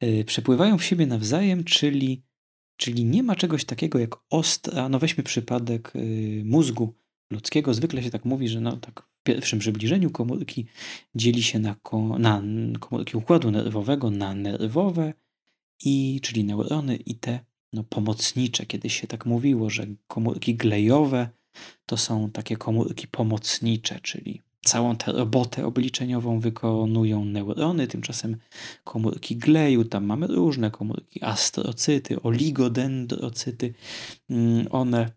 Yy, 0.00 0.24
przepływają 0.24 0.78
w 0.78 0.84
siebie 0.84 1.06
nawzajem, 1.06 1.64
czyli, 1.64 2.22
czyli 2.76 3.04
nie 3.04 3.22
ma 3.22 3.36
czegoś 3.36 3.64
takiego 3.64 3.98
jak 3.98 4.16
ostra. 4.30 4.88
No 4.88 4.98
weźmy 4.98 5.24
przypadek 5.24 5.92
yy, 5.94 6.44
mózgu 6.44 6.94
ludzkiego. 7.32 7.74
Zwykle 7.74 8.02
się 8.02 8.10
tak 8.10 8.24
mówi, 8.24 8.48
że 8.48 8.60
no 8.60 8.76
tak 8.76 9.09
pierwszym 9.34 9.58
przybliżeniu 9.58 10.10
komórki 10.10 10.66
dzieli 11.14 11.42
się 11.42 11.58
na, 11.58 11.76
na 12.18 12.42
komórki 12.80 13.16
układu 13.16 13.50
nerwowego 13.50 14.10
na 14.10 14.34
nerwowe, 14.34 15.12
i, 15.84 16.20
czyli 16.22 16.44
neurony 16.44 16.96
i 16.96 17.14
te 17.14 17.40
no, 17.72 17.84
pomocnicze. 17.84 18.66
Kiedyś 18.66 19.00
się 19.00 19.06
tak 19.06 19.26
mówiło, 19.26 19.70
że 19.70 19.86
komórki 20.06 20.54
glejowe 20.54 21.28
to 21.86 21.96
są 21.96 22.30
takie 22.30 22.56
komórki 22.56 23.08
pomocnicze, 23.08 24.00
czyli 24.02 24.40
całą 24.64 24.96
tę 24.96 25.12
robotę 25.12 25.66
obliczeniową 25.66 26.40
wykonują 26.40 27.24
neurony, 27.24 27.86
tymczasem 27.86 28.36
komórki 28.84 29.36
gleju, 29.36 29.84
tam 29.84 30.04
mamy 30.04 30.26
różne 30.26 30.70
komórki, 30.70 31.24
astrocyty, 31.24 32.22
oligodendrocyty, 32.22 33.74
mm, 34.30 34.66
one, 34.70 35.10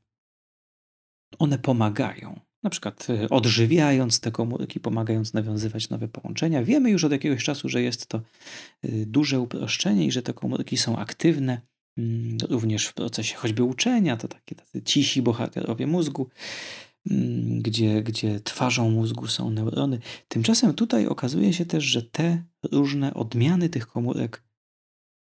one 1.40 1.60
pomagają 1.60 2.40
na 2.64 2.70
przykład 2.70 3.08
y, 3.10 3.30
odżywiając 3.30 4.20
te 4.20 4.32
komórki, 4.32 4.80
pomagając 4.80 5.34
nawiązywać 5.34 5.90
nowe 5.90 6.08
połączenia. 6.08 6.64
Wiemy 6.64 6.90
już 6.90 7.04
od 7.04 7.12
jakiegoś 7.12 7.44
czasu, 7.44 7.70
że 7.70 7.82
jest 7.82 8.08
to 8.08 8.22
y, 8.86 9.06
duże 9.06 9.40
uproszczenie 9.40 10.06
i 10.06 10.12
że 10.12 10.22
te 10.22 10.34
komórki 10.34 10.78
są 10.78 10.98
aktywne 10.98 11.62
mm, 11.98 12.38
również 12.50 12.86
w 12.88 12.94
procesie 12.94 13.36
choćby 13.36 13.64
uczenia, 13.64 14.18
to 14.18 14.28
takie 14.28 14.56
cisi 14.86 15.22
bohaterowie 15.22 15.88
mózgu, 15.88 16.30
mm, 17.12 17.62
gdzie, 17.62 18.04
gdzie 18.04 18.40
twarzą 18.40 18.92
mózgu 18.92 19.28
są 19.28 19.50
neurony. 19.50 20.00
Tymczasem 20.28 20.74
tutaj 20.74 21.08
okazuje 21.08 21.54
się 21.54 21.66
też, 21.66 21.84
że 21.84 22.04
te 22.04 22.44
różne 22.72 23.14
odmiany 23.14 23.70
tych 23.70 23.88
komórek 23.88 24.44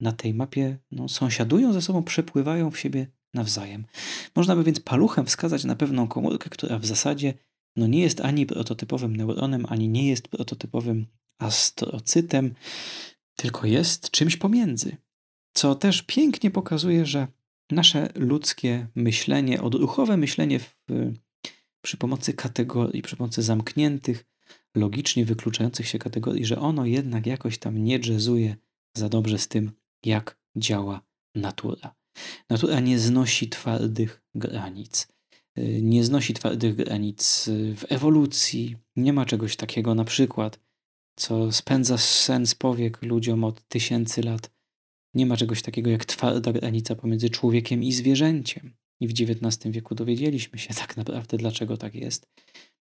na 0.01 0.13
tej 0.13 0.35
mapie 0.35 0.79
no, 0.91 1.09
sąsiadują 1.09 1.73
ze 1.73 1.83
sobą, 1.83 2.03
przepływają 2.03 2.71
w 2.71 2.79
siebie 2.79 3.07
nawzajem. 3.35 3.85
Można 4.37 4.57
by 4.57 4.65
więc 4.65 4.81
paluchem 4.81 5.27
wskazać 5.27 5.65
na 5.65 5.77
pewną 5.77 6.09
komórkę, 6.09 6.51
która 6.51 6.79
w 6.79 6.87
zasadzie 6.87 7.35
no 7.77 7.87
nie 7.87 8.01
jest 8.01 8.21
ani 8.21 8.47
prototypowym 8.47 9.17
neuronem, 9.17 9.67
ani 9.69 9.89
nie 9.89 10.09
jest 10.09 10.29
prototypowym 10.29 11.07
astrocytem, 11.39 12.55
tylko 13.37 13.67
jest 13.67 14.11
czymś 14.11 14.37
pomiędzy. 14.37 14.97
Co 15.53 15.75
też 15.75 16.03
pięknie 16.03 16.51
pokazuje, 16.51 17.07
że 17.07 17.27
nasze 17.71 18.09
ludzkie 18.15 18.87
myślenie, 18.95 19.63
odruchowe 19.63 20.17
myślenie 20.17 20.59
w, 20.59 20.77
przy 21.83 21.97
pomocy 21.97 22.33
kategorii, 22.33 23.03
przy 23.03 23.17
pomocy 23.17 23.43
zamkniętych, 23.43 24.25
logicznie 24.75 25.25
wykluczających 25.25 25.89
się 25.89 25.99
kategorii, 25.99 26.47
że 26.47 26.59
ono 26.59 26.87
jednak 26.87 27.27
jakoś 27.27 27.59
tam 27.59 27.85
nie 27.85 27.99
jazzuje 27.99 28.57
za 28.97 29.09
dobrze 29.09 29.39
z 29.39 29.49
tym, 29.49 29.73
jak 30.05 30.39
działa 30.57 31.03
natura. 31.35 32.00
Natura 32.51 32.81
nie 32.81 32.99
znosi 32.99 33.49
twardych 33.49 34.23
granic. 34.35 35.09
Y, 35.59 35.81
nie 35.83 36.05
znosi 36.05 36.35
twardych 36.35 36.77
granic 36.77 37.51
w 37.77 37.85
ewolucji. 37.89 38.77
Nie 38.97 39.13
ma 39.13 39.27
czegoś 39.27 39.57
takiego 39.57 39.95
na 39.95 40.05
przykład, 40.05 40.61
co 41.19 41.53
spędza 41.53 41.99
sens 41.99 42.55
powiek 42.55 43.03
ludziom 43.03 43.45
od 43.45 43.69
tysięcy 43.69 44.23
lat. 44.23 44.51
Nie 45.15 45.27
ma 45.27 45.37
czegoś 45.37 45.63
takiego 45.63 45.91
jak 45.91 46.05
twarda 46.05 46.53
granica 46.53 46.95
pomiędzy 46.95 47.31
człowiekiem 47.31 47.83
i 47.83 47.93
zwierzęciem. 47.93 48.75
I 49.01 49.09
w 49.09 49.11
XIX 49.11 49.75
wieku 49.75 49.95
dowiedzieliśmy 49.95 50.59
się 50.59 50.75
tak 50.75 50.97
naprawdę, 50.97 51.37
dlaczego 51.37 51.77
tak 51.77 51.95
jest. 51.95 52.27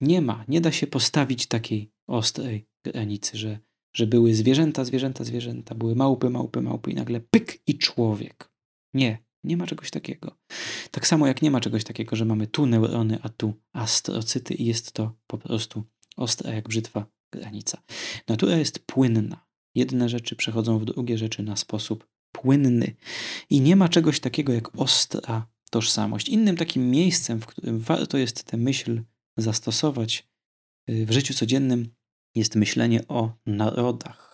Nie 0.00 0.22
ma, 0.22 0.44
nie 0.48 0.60
da 0.60 0.72
się 0.72 0.86
postawić 0.86 1.46
takiej 1.46 1.90
ostrej 2.08 2.66
granicy, 2.84 3.38
że, 3.38 3.58
że 3.96 4.06
były 4.06 4.34
zwierzęta, 4.34 4.84
zwierzęta, 4.84 5.24
zwierzęta, 5.24 5.74
były 5.74 5.94
małpy, 5.94 6.30
małpy, 6.30 6.62
małpy 6.62 6.90
i 6.90 6.94
nagle 6.94 7.20
pyk 7.20 7.58
i 7.66 7.78
człowiek. 7.78 8.49
Nie, 8.94 9.18
nie 9.44 9.56
ma 9.56 9.66
czegoś 9.66 9.90
takiego. 9.90 10.38
Tak 10.90 11.06
samo 11.06 11.26
jak 11.26 11.42
nie 11.42 11.50
ma 11.50 11.60
czegoś 11.60 11.84
takiego, 11.84 12.16
że 12.16 12.24
mamy 12.24 12.46
tu 12.46 12.66
neurony, 12.66 13.18
a 13.22 13.28
tu 13.28 13.54
astrocyty 13.72 14.54
i 14.54 14.64
jest 14.64 14.92
to 14.92 15.16
po 15.26 15.38
prostu 15.38 15.84
ostra 16.16 16.54
jak 16.54 16.68
brzytwa 16.68 17.06
granica. 17.32 17.82
Natura 18.28 18.56
jest 18.56 18.78
płynna. 18.78 19.46
Jedne 19.74 20.08
rzeczy 20.08 20.36
przechodzą 20.36 20.78
w 20.78 20.84
drugie 20.84 21.18
rzeczy 21.18 21.42
na 21.42 21.56
sposób 21.56 22.08
płynny. 22.32 22.96
I 23.50 23.60
nie 23.60 23.76
ma 23.76 23.88
czegoś 23.88 24.20
takiego 24.20 24.52
jak 24.52 24.80
ostra 24.80 25.46
tożsamość. 25.70 26.28
Innym 26.28 26.56
takim 26.56 26.90
miejscem, 26.90 27.40
w 27.40 27.46
którym 27.46 27.78
warto 27.78 28.18
jest 28.18 28.44
tę 28.44 28.56
myśl 28.56 29.02
zastosować 29.36 30.28
y, 30.90 31.06
w 31.06 31.10
życiu 31.10 31.34
codziennym, 31.34 31.94
jest 32.34 32.54
myślenie 32.54 33.08
o 33.08 33.32
narodach 33.46 34.29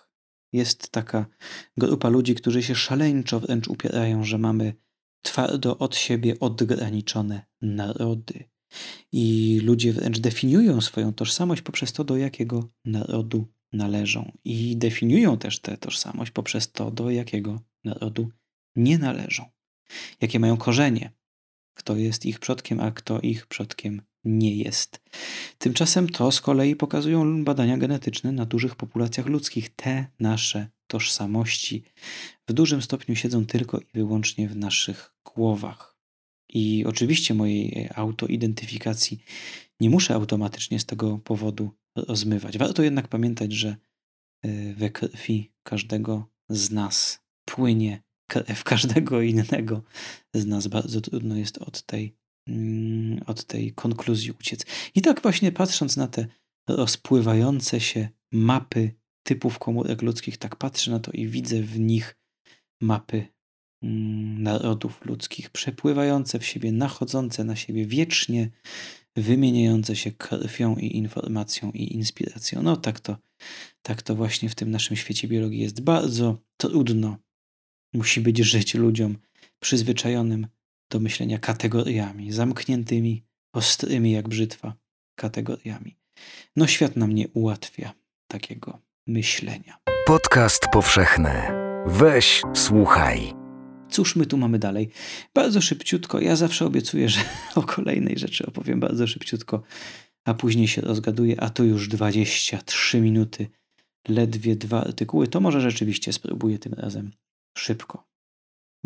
jest 0.52 0.90
taka 0.90 1.26
grupa 1.76 2.08
ludzi, 2.08 2.34
którzy 2.34 2.62
się 2.62 2.74
szaleńczo 2.74 3.40
wręcz 3.40 3.68
upierają, 3.68 4.24
że 4.24 4.38
mamy 4.38 4.74
twardo 5.22 5.78
od 5.78 5.96
siebie 5.96 6.40
odgraniczone 6.40 7.46
narody. 7.62 8.44
I 9.12 9.60
ludzie 9.64 9.92
wręcz 9.92 10.18
definiują 10.18 10.80
swoją 10.80 11.14
tożsamość 11.14 11.62
poprzez 11.62 11.92
to, 11.92 12.04
do 12.04 12.16
jakiego 12.16 12.68
narodu 12.84 13.46
należą. 13.72 14.32
I 14.44 14.76
definiują 14.76 15.38
też 15.38 15.60
tę 15.60 15.76
tożsamość 15.76 16.30
poprzez 16.30 16.72
to, 16.72 16.90
do 16.90 17.10
jakiego 17.10 17.60
narodu 17.84 18.30
nie 18.76 18.98
należą. 18.98 19.44
Jakie 20.20 20.40
mają 20.40 20.56
korzenie, 20.56 21.12
kto 21.74 21.96
jest 21.96 22.26
ich 22.26 22.38
przodkiem, 22.38 22.80
a 22.80 22.90
kto 22.90 23.20
ich 23.20 23.46
przodkiem 23.46 24.02
nie 24.26 24.56
jest. 24.56 25.00
Tymczasem 25.58 26.08
to 26.08 26.32
z 26.32 26.40
kolei 26.40 26.76
pokazują 26.76 27.44
badania 27.44 27.78
genetyczne 27.78 28.32
na 28.32 28.44
dużych 28.44 28.76
populacjach 28.76 29.26
ludzkich. 29.26 29.68
Te 29.76 30.06
nasze 30.20 30.68
tożsamości 30.86 31.84
w 32.48 32.52
dużym 32.52 32.82
stopniu 32.82 33.16
siedzą 33.16 33.46
tylko 33.46 33.80
i 33.80 33.84
wyłącznie 33.94 34.48
w 34.48 34.56
naszych 34.56 35.14
głowach. 35.34 35.96
I 36.48 36.84
oczywiście 36.86 37.34
mojej 37.34 37.88
autoidentyfikacji 37.94 39.24
nie 39.80 39.90
muszę 39.90 40.14
automatycznie 40.14 40.80
z 40.80 40.86
tego 40.86 41.18
powodu 41.18 41.70
rozmywać. 41.96 42.58
Warto 42.58 42.82
jednak 42.82 43.08
pamiętać, 43.08 43.52
że 43.52 43.76
e, 44.42 44.74
we 44.74 44.90
krwi 44.90 45.52
każdego 45.62 46.26
z 46.48 46.70
nas 46.70 47.20
płynie 47.44 48.02
krew 48.26 48.64
każdego 48.64 49.22
innego 49.22 49.82
z 50.34 50.46
nas. 50.46 50.66
Bardzo 50.66 51.00
trudno 51.00 51.36
jest 51.36 51.58
od 51.58 51.82
tej 51.82 52.16
od 53.26 53.44
tej 53.44 53.72
konkluzji 53.72 54.32
uciec. 54.32 54.66
I 54.94 55.02
tak 55.02 55.22
właśnie 55.22 55.52
patrząc 55.52 55.96
na 55.96 56.08
te 56.08 56.26
rozpływające 56.68 57.80
się 57.80 58.08
mapy 58.32 58.94
typów 59.22 59.58
komórek 59.58 60.02
ludzkich, 60.02 60.38
tak 60.38 60.56
patrzę 60.56 60.90
na 60.90 61.00
to 61.00 61.12
i 61.12 61.26
widzę 61.26 61.62
w 61.62 61.78
nich 61.78 62.16
mapy 62.80 63.26
mm, 63.82 64.42
narodów 64.42 65.04
ludzkich, 65.04 65.50
przepływające 65.50 66.38
w 66.38 66.46
siebie, 66.46 66.72
nachodzące 66.72 67.44
na 67.44 67.56
siebie, 67.56 67.86
wiecznie 67.86 68.50
wymieniające 69.16 69.96
się 69.96 70.12
krwią 70.12 70.76
i 70.76 70.96
informacją 70.96 71.70
i 71.70 71.94
inspiracją. 71.94 72.62
No 72.62 72.76
tak 72.76 73.00
to, 73.00 73.16
tak 73.82 74.02
to 74.02 74.14
właśnie 74.14 74.48
w 74.48 74.54
tym 74.54 74.70
naszym 74.70 74.96
świecie 74.96 75.28
biologii 75.28 75.60
jest 75.60 75.80
bardzo 75.80 76.38
trudno. 76.56 77.18
Musi 77.94 78.20
być 78.20 78.38
żyć 78.38 78.74
ludziom 78.74 79.18
przyzwyczajonym 79.60 80.46
do 80.90 81.00
myślenia 81.00 81.38
kategoriami, 81.38 82.32
zamkniętymi, 82.32 83.24
ostrymi 83.52 84.12
jak 84.12 84.28
brzytwa 84.28 84.74
kategoriami. 85.14 85.96
No 86.56 86.66
świat 86.66 86.96
nam 86.96 87.12
nie 87.12 87.28
ułatwia 87.28 87.94
takiego 88.26 88.82
myślenia. 89.06 89.78
Podcast 90.06 90.66
powszechny. 90.72 91.32
Weź, 91.86 92.42
słuchaj. 92.54 93.32
Cóż 93.90 94.16
my 94.16 94.26
tu 94.26 94.36
mamy 94.36 94.58
dalej? 94.58 94.90
Bardzo 95.34 95.60
szybciutko, 95.60 96.20
ja 96.20 96.36
zawsze 96.36 96.66
obiecuję, 96.66 97.08
że 97.08 97.20
o 97.54 97.62
kolejnej 97.62 98.18
rzeczy 98.18 98.46
opowiem 98.46 98.80
bardzo 98.80 99.06
szybciutko, 99.06 99.62
a 100.24 100.34
później 100.34 100.68
się 100.68 100.80
rozgaduję, 100.80 101.40
a 101.40 101.50
tu 101.50 101.64
już 101.64 101.88
23 101.88 103.00
minuty, 103.00 103.48
ledwie 104.08 104.56
dwa 104.56 104.80
artykuły, 104.80 105.28
to 105.28 105.40
może 105.40 105.60
rzeczywiście 105.60 106.12
spróbuję 106.12 106.58
tym 106.58 106.74
razem 106.74 107.10
szybko 107.58 108.05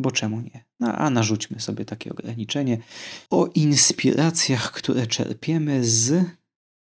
bo 0.01 0.11
czemu 0.11 0.41
nie? 0.41 0.65
No, 0.81 0.93
a 0.93 1.11
narzućmy 1.11 1.61
sobie 1.61 1.85
takie 1.85 2.11
ograniczenie 2.11 2.79
o 3.31 3.47
inspiracjach, 3.47 4.73
które 4.73 5.07
czerpiemy 5.07 5.85
z, 5.85 6.25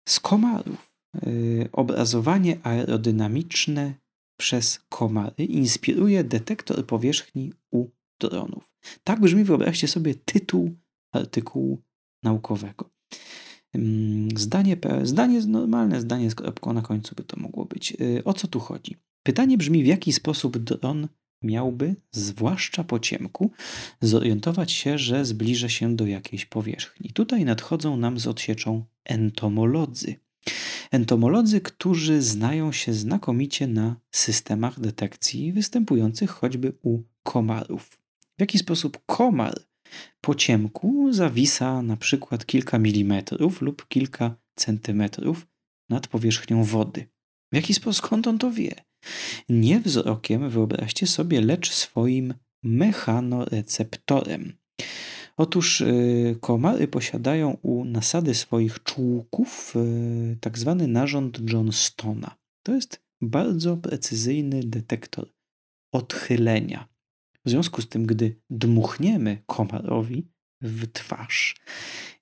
z 0.08 0.20
komarów. 0.20 0.92
Yy, 1.26 1.68
obrazowanie 1.72 2.58
aerodynamiczne 2.62 3.94
przez 4.40 4.80
komary 4.88 5.44
inspiruje 5.44 6.24
detektor 6.24 6.86
powierzchni 6.86 7.52
u 7.70 7.86
dronów. 8.20 8.72
Tak 9.04 9.20
brzmi, 9.20 9.44
wyobraźcie 9.44 9.88
sobie, 9.88 10.14
tytuł 10.14 10.76
artykułu 11.12 11.82
naukowego. 12.22 12.90
Zdanie, 14.36 14.76
zdanie 15.02 15.40
normalne, 15.40 16.00
zdanie 16.00 16.30
z 16.30 16.34
kropką 16.34 16.72
na 16.72 16.82
końcu 16.82 17.14
by 17.14 17.24
to 17.24 17.40
mogło 17.40 17.64
być. 17.64 17.90
Yy, 17.90 18.24
o 18.24 18.32
co 18.32 18.48
tu 18.48 18.60
chodzi? 18.60 18.96
Pytanie 19.22 19.58
brzmi, 19.58 19.82
w 19.82 19.86
jaki 19.86 20.12
sposób 20.12 20.58
dron 20.58 21.08
miałby, 21.42 21.96
zwłaszcza 22.12 22.84
po 22.84 22.98
ciemku, 22.98 23.50
zorientować 24.00 24.72
się, 24.72 24.98
że 24.98 25.24
zbliża 25.24 25.68
się 25.68 25.96
do 25.96 26.06
jakiejś 26.06 26.44
powierzchni. 26.44 27.10
Tutaj 27.10 27.44
nadchodzą 27.44 27.96
nam 27.96 28.18
z 28.18 28.26
odsieczą 28.26 28.84
entomolodzy. 29.04 30.14
Entomolodzy, 30.90 31.60
którzy 31.60 32.22
znają 32.22 32.72
się 32.72 32.92
znakomicie 32.92 33.66
na 33.66 33.96
systemach 34.10 34.80
detekcji 34.80 35.52
występujących 35.52 36.30
choćby 36.30 36.72
u 36.82 37.02
komarów. 37.22 37.88
W 38.36 38.40
jaki 38.40 38.58
sposób 38.58 38.98
komar 39.06 39.54
po 40.20 40.34
ciemku 40.34 41.12
zawisa 41.12 41.82
na 41.82 41.96
przykład 41.96 42.46
kilka 42.46 42.78
milimetrów 42.78 43.62
lub 43.62 43.88
kilka 43.88 44.36
centymetrów 44.54 45.46
nad 45.88 46.06
powierzchnią 46.06 46.64
wody. 46.64 47.06
W 47.52 47.56
jaki 47.56 47.74
sposób 47.74 48.06
skąd 48.06 48.26
on 48.26 48.38
to 48.38 48.50
wie? 48.50 48.74
Nie 49.48 49.80
wzrokiem, 49.80 50.50
wyobraźcie 50.50 51.06
sobie, 51.06 51.40
lecz 51.40 51.70
swoim 51.70 52.34
mechanoreceptorem. 52.62 54.52
Otóż 55.36 55.80
y, 55.80 56.36
komary 56.40 56.88
posiadają 56.88 57.56
u 57.62 57.84
nasady 57.84 58.34
swoich 58.34 58.82
czółków 58.82 59.76
y, 59.76 60.36
tak 60.40 60.58
zwany 60.58 60.88
narząd 60.88 61.52
Johnstona. 61.52 62.36
To 62.62 62.74
jest 62.74 63.02
bardzo 63.20 63.76
precyzyjny 63.76 64.60
detektor 64.64 65.28
odchylenia. 65.92 66.88
W 67.44 67.50
związku 67.50 67.82
z 67.82 67.88
tym, 67.88 68.06
gdy 68.06 68.40
dmuchniemy 68.50 69.42
komarowi 69.46 70.28
w 70.60 70.92
twarz, 70.92 71.56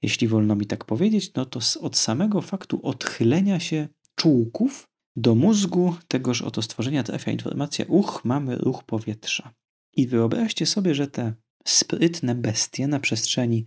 jeśli 0.02 0.28
wolno 0.28 0.56
mi 0.56 0.66
tak 0.66 0.84
powiedzieć, 0.84 1.34
no 1.34 1.44
to 1.46 1.60
od 1.80 1.96
samego 1.96 2.40
faktu 2.40 2.80
odchylenia 2.82 3.60
się 3.60 3.88
czółków 4.14 4.88
do 5.16 5.34
mózgu 5.34 5.94
tegoż 6.08 6.42
oto 6.42 6.62
stworzenia 6.62 7.02
trafia 7.02 7.32
informacja: 7.32 7.84
uch, 7.88 8.20
mamy 8.24 8.56
ruch 8.56 8.84
powietrza. 8.84 9.54
I 9.96 10.06
wyobraźcie 10.06 10.66
sobie, 10.66 10.94
że 10.94 11.06
te 11.06 11.34
sprytne 11.64 12.34
bestie 12.34 12.86
na 12.88 13.00
przestrzeni 13.00 13.64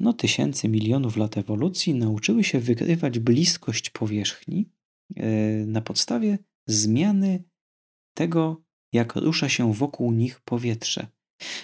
no, 0.00 0.12
tysięcy, 0.12 0.68
milionów 0.68 1.16
lat 1.16 1.38
ewolucji 1.38 1.94
nauczyły 1.94 2.44
się 2.44 2.60
wykrywać 2.60 3.18
bliskość 3.18 3.90
powierzchni 3.90 4.70
yy, 5.16 5.24
na 5.66 5.80
podstawie 5.80 6.38
zmiany 6.66 7.44
tego, 8.14 8.62
jak 8.92 9.16
rusza 9.16 9.48
się 9.48 9.72
wokół 9.72 10.12
nich 10.12 10.40
powietrze. 10.40 11.06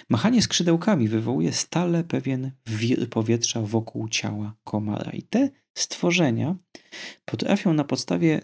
Machanie 0.09 0.41
skrzydełkami 0.41 1.07
wywołuje 1.07 1.53
stale 1.53 2.03
pewien 2.03 2.51
wir 2.65 3.09
powietrza 3.09 3.61
wokół 3.61 4.09
ciała 4.09 4.55
komara. 4.63 5.11
I 5.11 5.23
te 5.23 5.49
stworzenia 5.73 6.55
potrafią 7.25 7.73
na 7.73 7.83
podstawie 7.83 8.41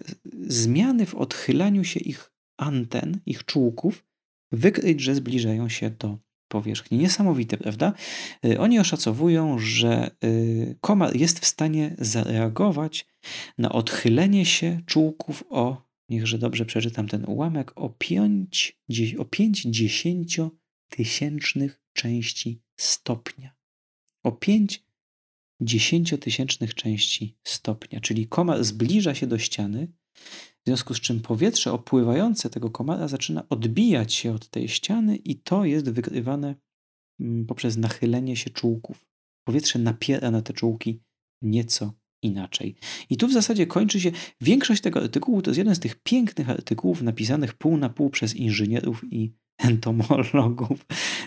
zmiany 0.48 1.06
w 1.06 1.16
odchylaniu 1.16 1.84
się 1.84 2.00
ich 2.00 2.32
anten, 2.58 3.20
ich 3.26 3.46
czółków, 3.46 4.06
wykryć, 4.52 5.02
że 5.02 5.16
zbliżają 5.16 5.70
się 5.70 5.90
do 5.90 6.18
powierzchni. 6.48 6.98
Niesamowite, 6.98 7.58
prawda? 7.58 7.94
Y, 8.46 8.60
oni 8.60 8.80
oszacowują, 8.80 9.60
że 9.60 10.12
y, 10.24 10.78
komar 10.82 11.16
jest 11.16 11.40
w 11.40 11.46
stanie 11.46 11.96
zareagować 11.98 13.08
na 13.58 13.72
odchylenie 13.72 14.46
się 14.46 14.82
czółków 14.86 15.44
o, 15.50 15.90
niechże 16.10 16.38
dobrze 16.38 16.66
przeczytam 16.66 17.08
ten 17.08 17.26
ułamek, 17.26 17.72
o 17.76 17.90
5, 17.90 18.80
o 19.18 19.26
5 19.26 19.68
dziesięciotysięcznych 20.98 21.82
części 21.94 22.62
stopnia. 22.78 23.56
O 24.24 24.32
5 24.32 24.84
dziesięciotysięcznych 25.62 26.76
części 26.76 27.38
stopnia, 27.44 28.00
czyli 28.00 28.28
komar 28.28 28.64
zbliża 28.64 29.16
się 29.16 29.28
do 29.28 29.38
ściany, 29.38 29.88
w 30.64 30.66
związku 30.66 30.94
z 30.94 31.00
czym 31.00 31.20
powietrze 31.20 31.72
opływające 31.72 32.50
tego 32.50 32.70
komara 32.70 33.08
zaczyna 33.08 33.50
odbijać 33.50 34.14
się 34.14 34.34
od 34.34 34.50
tej 34.50 34.68
ściany 34.68 35.16
i 35.16 35.36
to 35.36 35.66
jest 35.66 35.90
wykrywane 35.90 36.56
mm, 37.20 37.46
poprzez 37.46 37.78
nachylenie 37.78 38.36
się 38.36 38.50
czółków. 38.50 39.06
Powietrze 39.44 39.80
napiera 39.80 40.32
na 40.32 40.42
te 40.42 40.54
czółki 40.54 41.02
nieco 41.42 41.94
inaczej. 42.22 42.76
I 43.10 43.18
tu 43.18 43.28
w 43.28 43.34
zasadzie 43.34 43.68
kończy 43.68 44.02
się 44.02 44.12
większość 44.42 44.82
tego 44.82 45.00
artykułu. 45.00 45.42
To 45.42 45.50
jest 45.50 45.58
jeden 45.58 45.76
z 45.76 45.80
tych 45.80 45.96
pięknych 45.96 46.50
artykułów 46.50 47.02
napisanych 47.02 47.54
pół 47.54 47.78
na 47.78 47.90
pół 47.90 48.10
przez 48.10 48.36
inżynierów 48.36 49.04
i 49.14 49.34
entomologów. 49.60 50.86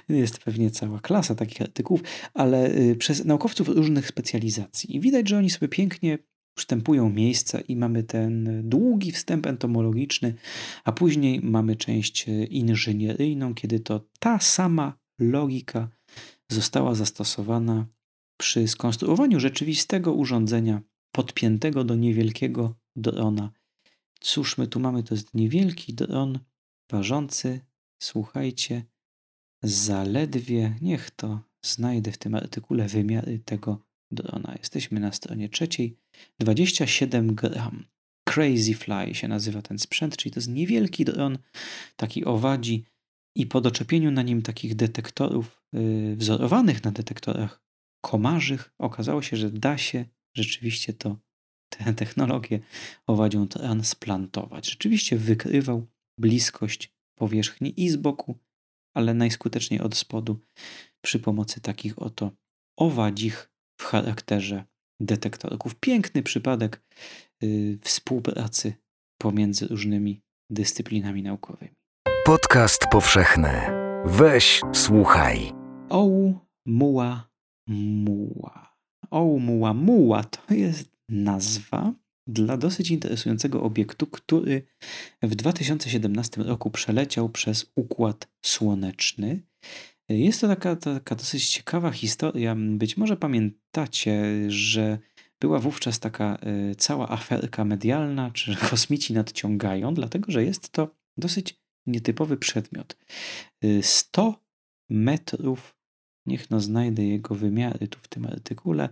Jest 0.09 0.38
pewnie 0.38 0.71
cała 0.71 1.01
klasa 1.01 1.35
takich 1.35 1.62
artykułów, 1.62 2.03
ale 2.35 2.71
y, 2.71 2.97
przez 2.97 3.25
naukowców 3.25 3.68
różnych 3.68 4.07
specjalizacji. 4.07 4.97
I 4.97 5.01
widać, 5.01 5.29
że 5.29 5.38
oni 5.38 5.51
sobie 5.51 5.68
pięknie 5.68 6.18
wstępują 6.59 7.11
miejsca 7.11 7.61
i 7.61 7.77
mamy 7.77 8.03
ten 8.03 8.62
długi 8.68 9.12
wstęp 9.12 9.47
entomologiczny, 9.47 10.35
a 10.85 10.92
później 10.92 11.40
mamy 11.40 11.77
część 11.77 12.29
y, 12.29 12.45
inżynieryjną, 12.45 13.55
kiedy 13.55 13.81
to 13.81 14.09
ta 14.18 14.38
sama 14.38 14.99
logika 15.18 15.88
została 16.51 16.95
zastosowana 16.95 17.87
przy 18.37 18.68
skonstruowaniu 18.68 19.40
rzeczywistego 19.40 20.12
urządzenia 20.12 20.83
podpiętego 21.12 21.85
do 21.85 21.95
niewielkiego 21.95 22.75
drona. 22.97 23.53
Cóż 24.21 24.59
my 24.59 24.66
tu 24.66 24.81
mamy? 24.81 25.03
To 25.03 25.14
jest 25.14 25.35
niewielki 25.35 25.95
dron 25.95 26.38
ważący 26.90 27.61
słuchajcie, 28.03 28.85
zaledwie, 29.62 30.75
niech 30.81 31.11
to 31.11 31.41
znajdę 31.65 32.12
w 32.12 32.19
tym 32.19 32.35
artykule 32.35 32.88
wymiary 32.88 33.38
tego 33.38 33.79
drona. 34.11 34.55
Jesteśmy 34.59 35.01
na 35.01 35.12
stronie 35.12 35.49
trzeciej. 35.49 35.97
27 36.41 37.35
gram. 37.35 37.85
Crazy 38.29 38.75
Fly 38.75 39.15
się 39.15 39.29
nazywa 39.29 39.62
ten 39.62 39.79
sprzęt, 39.79 40.17
czyli 40.17 40.33
to 40.33 40.41
jest 40.41 40.49
niewielki 40.49 41.05
dron, 41.05 41.38
taki 41.97 42.25
owadzi 42.25 42.85
i 43.37 43.47
po 43.47 43.61
doczepieniu 43.61 44.11
na 44.11 44.23
nim 44.23 44.43
takich 44.43 44.75
detektorów 44.75 45.62
yy, 45.73 46.17
wzorowanych 46.17 46.85
na 46.85 46.91
detektorach 46.91 47.62
komarzych 48.05 48.71
okazało 48.79 49.23
się, 49.23 49.37
że 49.37 49.51
da 49.51 49.79
się 49.79 50.05
rzeczywiście 50.37 50.93
to 50.93 51.17
tę 51.69 51.95
technologię 51.95 52.61
owadzią 53.07 53.49
transplantować. 53.49 54.71
Rzeczywiście 54.71 55.17
wykrywał 55.17 55.87
bliskość 56.19 56.91
powierzchni 57.23 57.81
i 57.81 57.91
z 57.91 57.97
boku, 57.97 58.39
ale 58.97 59.15
najskuteczniej 59.15 59.81
od 59.81 59.97
spodu 59.97 60.41
przy 61.05 61.19
pomocy 61.19 61.61
takich 61.61 61.99
oto 61.99 62.31
owadzich 62.77 63.51
w 63.81 63.85
charakterze 63.85 64.65
detektorków. 65.01 65.75
Piękny 65.75 66.23
przypadek 66.23 66.83
yy, 67.41 67.79
współpracy 67.83 68.75
pomiędzy 69.19 69.67
różnymi 69.67 70.21
dyscyplinami 70.51 71.23
naukowymi. 71.23 71.75
Podcast 72.27 72.87
powszechny. 72.91 73.53
Weź, 74.05 74.61
słuchaj. 74.73 75.53
Oł, 75.89 76.39
muła, 76.67 77.31
muła. 77.69 78.77
Oł, 79.11 79.39
muła, 79.41 79.75
muła 79.75 80.25
to 80.25 80.55
jest 80.55 80.91
nazwa 81.09 81.93
dla 82.27 82.57
dosyć 82.57 82.91
interesującego 82.91 83.63
obiektu, 83.63 84.07
który 84.07 84.63
w 85.23 85.35
2017 85.35 86.43
roku 86.43 86.71
przeleciał 86.71 87.29
przez 87.29 87.73
Układ 87.77 88.29
Słoneczny. 88.43 89.41
Jest 90.09 90.41
to 90.41 90.49
taka, 90.49 90.77
taka 90.77 91.15
dosyć 91.15 91.49
ciekawa 91.49 91.91
historia. 91.91 92.57
Być 92.59 92.97
może 92.97 93.17
pamiętacie, 93.17 94.25
że 94.49 94.99
była 95.41 95.59
wówczas 95.59 96.01
taka 96.01 96.37
e, 96.37 96.75
cała 96.75 97.09
aferka 97.09 97.65
medialna, 97.65 98.31
czy 98.31 98.57
kosmici 98.71 99.13
nadciągają, 99.13 99.95
dlatego 99.95 100.33
że 100.33 100.45
jest 100.45 100.69
to 100.69 100.95
dosyć 101.17 101.63
nietypowy 101.87 102.37
przedmiot. 102.37 102.97
100 103.83 104.29
e, 104.29 104.35
metrów, 104.91 105.77
niech 106.27 106.51
no 106.51 106.61
znajdę 106.61 107.05
jego 107.05 107.35
wymiary 107.35 107.89
tu 107.89 107.99
w 108.03 108.09
tym 108.09 108.27
artykule, 108.27 108.89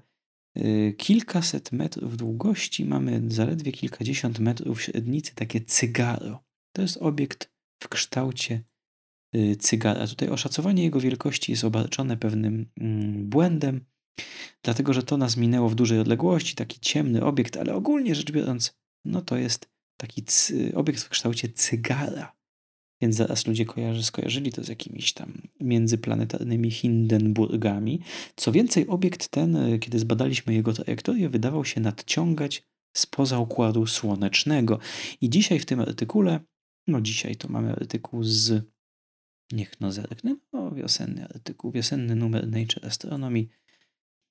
kilkaset 0.97 1.73
metrów 1.73 2.17
długości, 2.17 2.85
mamy 2.85 3.23
zaledwie 3.29 3.73
kilkadziesiąt 3.73 4.39
metrów 4.39 4.83
średnicy, 4.83 5.35
takie 5.35 5.61
cygaro. 5.61 6.45
To 6.73 6.83
jest 6.83 6.97
obiekt 6.97 7.53
w 7.83 7.89
kształcie 7.89 8.65
y, 9.37 9.57
cygara. 9.57 10.07
Tutaj 10.07 10.29
oszacowanie 10.29 10.83
jego 10.83 11.01
wielkości 11.01 11.53
jest 11.53 11.65
obarczone 11.65 12.17
pewnym 12.17 12.71
mm, 12.81 13.29
błędem, 13.29 13.85
dlatego 14.63 14.93
że 14.93 15.03
to 15.03 15.17
nas 15.17 15.37
minęło 15.37 15.69
w 15.69 15.75
dużej 15.75 15.99
odległości, 15.99 16.55
taki 16.55 16.81
ciemny 16.81 17.25
obiekt, 17.25 17.57
ale 17.57 17.75
ogólnie 17.75 18.15
rzecz 18.15 18.33
biorąc, 18.33 18.79
no 19.05 19.23
to 19.23 19.37
jest 19.37 19.71
taki 19.97 20.25
obiekt 20.75 21.03
w 21.03 21.09
kształcie 21.09 21.49
cygara. 21.49 22.40
Więc 23.03 23.17
zaraz 23.17 23.47
ludzie 23.47 23.65
kojarzy, 23.65 24.03
skojarzyli 24.03 24.53
to 24.53 24.65
z 24.65 24.69
jakimiś 24.69 25.13
tam 25.13 25.43
międzyplanetarnymi 25.61 26.71
Hindenburgami. 26.71 28.01
Co 28.37 28.53
więcej, 28.53 28.89
obiekt 28.89 29.29
ten, 29.29 29.57
e, 29.57 29.79
kiedy 29.79 29.99
zbadaliśmy 29.99 30.55
jego 30.55 30.73
trajektorię, 30.73 31.29
wydawał 31.29 31.65
się 31.65 31.81
nadciągać 31.81 32.63
spoza 32.97 33.39
układu 33.39 33.87
słonecznego. 33.87 34.79
I 35.21 35.31
dzisiaj 35.31 35.59
w 35.59 35.67
tym 35.67 35.81
artykule, 35.81 36.41
no 36.87 37.01
dzisiaj 37.01 37.37
to 37.37 37.49
mamy 37.49 37.73
artykuł 37.73 38.25
z, 38.25 38.65
niech 39.53 39.81
no 39.81 39.93
zerknę, 39.93 40.37
no 40.53 40.71
wiosenny 40.71 41.25
artykuł, 41.25 41.73
wiosenny 41.73 42.17
numer 42.17 42.49
Nature 42.49 42.87
Astronomy, 42.87 43.47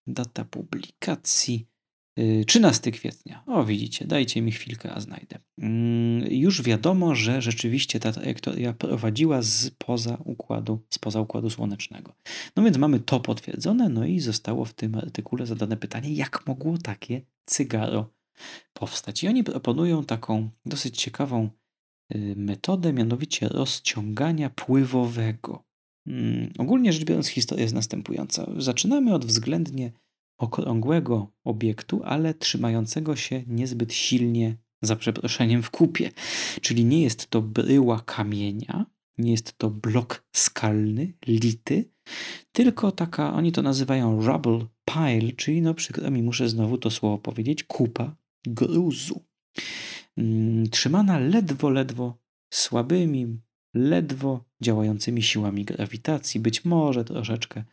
data 0.08 0.45
publikacji 0.45 1.67
13 2.48 2.91
kwietnia. 2.91 3.43
O, 3.48 3.63
widzicie, 3.63 4.06
dajcie 4.06 4.41
mi 4.41 4.52
chwilkę, 4.52 4.93
a 4.93 5.00
znajdę. 5.00 5.39
Mm, 5.58 6.32
już 6.32 6.62
wiadomo, 6.62 7.15
że 7.15 7.41
rzeczywiście 7.41 8.00
ta 8.00 8.12
trajektoria 8.12 8.74
prowadziła 8.74 9.41
z 9.41 9.69
poza 9.78 10.17
układu, 10.26 10.80
spoza 10.89 11.22
układu 11.22 11.50
słonecznego. 11.50 12.13
No 12.56 12.63
więc 12.63 12.78
mamy 12.78 13.00
to 13.00 13.19
potwierdzone, 13.19 13.89
no 13.89 14.06
i 14.06 14.19
zostało 14.19 14.65
w 14.65 14.74
tym 14.74 14.95
artykule 14.95 15.45
zadane 15.45 15.78
pytanie, 15.78 16.13
jak 16.13 16.48
mogło 16.48 16.78
takie 16.78 17.22
cygaro 17.45 18.10
powstać. 18.74 19.24
I 19.24 19.28
oni 19.28 19.43
proponują 19.43 20.04
taką 20.04 20.50
dosyć 20.65 21.02
ciekawą 21.02 21.50
y, 22.15 22.34
metodę, 22.38 22.93
mianowicie 22.93 23.50
rozciągania 23.50 24.50
pływowego. 24.50 25.63
Mm, 26.08 26.54
ogólnie 26.58 26.93
rzecz 26.93 27.04
biorąc, 27.04 27.28
historia 27.28 27.63
jest 27.63 27.76
następująca. 27.76 28.52
Zaczynamy 28.58 29.13
od 29.13 29.26
względnie 29.26 29.91
okrągłego 30.39 31.32
obiektu, 31.43 32.02
ale 32.04 32.34
trzymającego 32.34 33.15
się 33.15 33.43
niezbyt 33.47 33.93
silnie, 33.93 34.58
za 34.82 34.95
przeproszeniem, 34.95 35.63
w 35.63 35.69
kupie. 35.69 36.12
Czyli 36.62 36.86
nie 36.86 37.02
jest 37.02 37.28
to 37.28 37.41
bryła 37.41 38.02
kamienia, 38.06 38.86
Nie 39.17 39.32
jest 39.32 39.58
to 39.58 39.69
blok 39.69 40.23
skalny, 40.36 41.13
lity, 41.28 41.89
tylko 42.52 42.91
taka, 42.91 43.34
oni 43.34 43.52
to 43.52 43.62
nazywają 43.62 44.25
rubble 44.25 44.65
pile, 44.86 45.32
czyli 45.32 45.62
no 45.62 45.73
przykro 45.73 46.12
mi 46.12 46.23
muszę 46.23 46.49
znowu 46.49 46.78
to 46.78 46.91
słowo 46.91 47.17
powiedzieć, 47.17 47.63
kupa 47.63 48.15
gruzu. 48.47 49.23
Mm, 50.17 50.69
trzymana 50.69 51.19
ledwo, 51.19 51.69
ledwo 51.69 52.17
słabymi, 52.54 53.39
ledwo 53.73 54.45
działającymi 54.62 55.23
siłami 55.23 55.65
grawitacji, 55.65 56.39
być 56.39 56.65
może 56.65 57.06
troszeczkę 57.06 57.63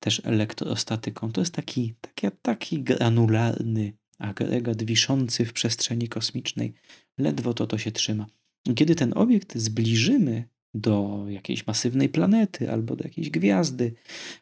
też 0.00 0.22
elektrostatyką. 0.24 1.32
To 1.32 1.40
jest 1.40 1.54
taki, 1.54 1.94
taki, 2.00 2.26
taki 2.42 2.82
granularny 2.82 3.92
agregat 4.18 4.82
wiszący 4.82 5.44
w 5.44 5.52
przestrzeni 5.52 6.08
kosmicznej. 6.08 6.74
Ledwo 7.18 7.54
to 7.54 7.66
to 7.66 7.78
się 7.78 7.92
trzyma. 7.92 8.26
Kiedy 8.74 8.94
ten 8.94 9.12
obiekt 9.16 9.58
zbliżymy 9.58 10.48
do 10.74 11.24
jakiejś 11.28 11.66
masywnej 11.66 12.08
planety 12.08 12.72
albo 12.72 12.96
do 12.96 13.04
jakiejś 13.04 13.30
gwiazdy, 13.30 13.94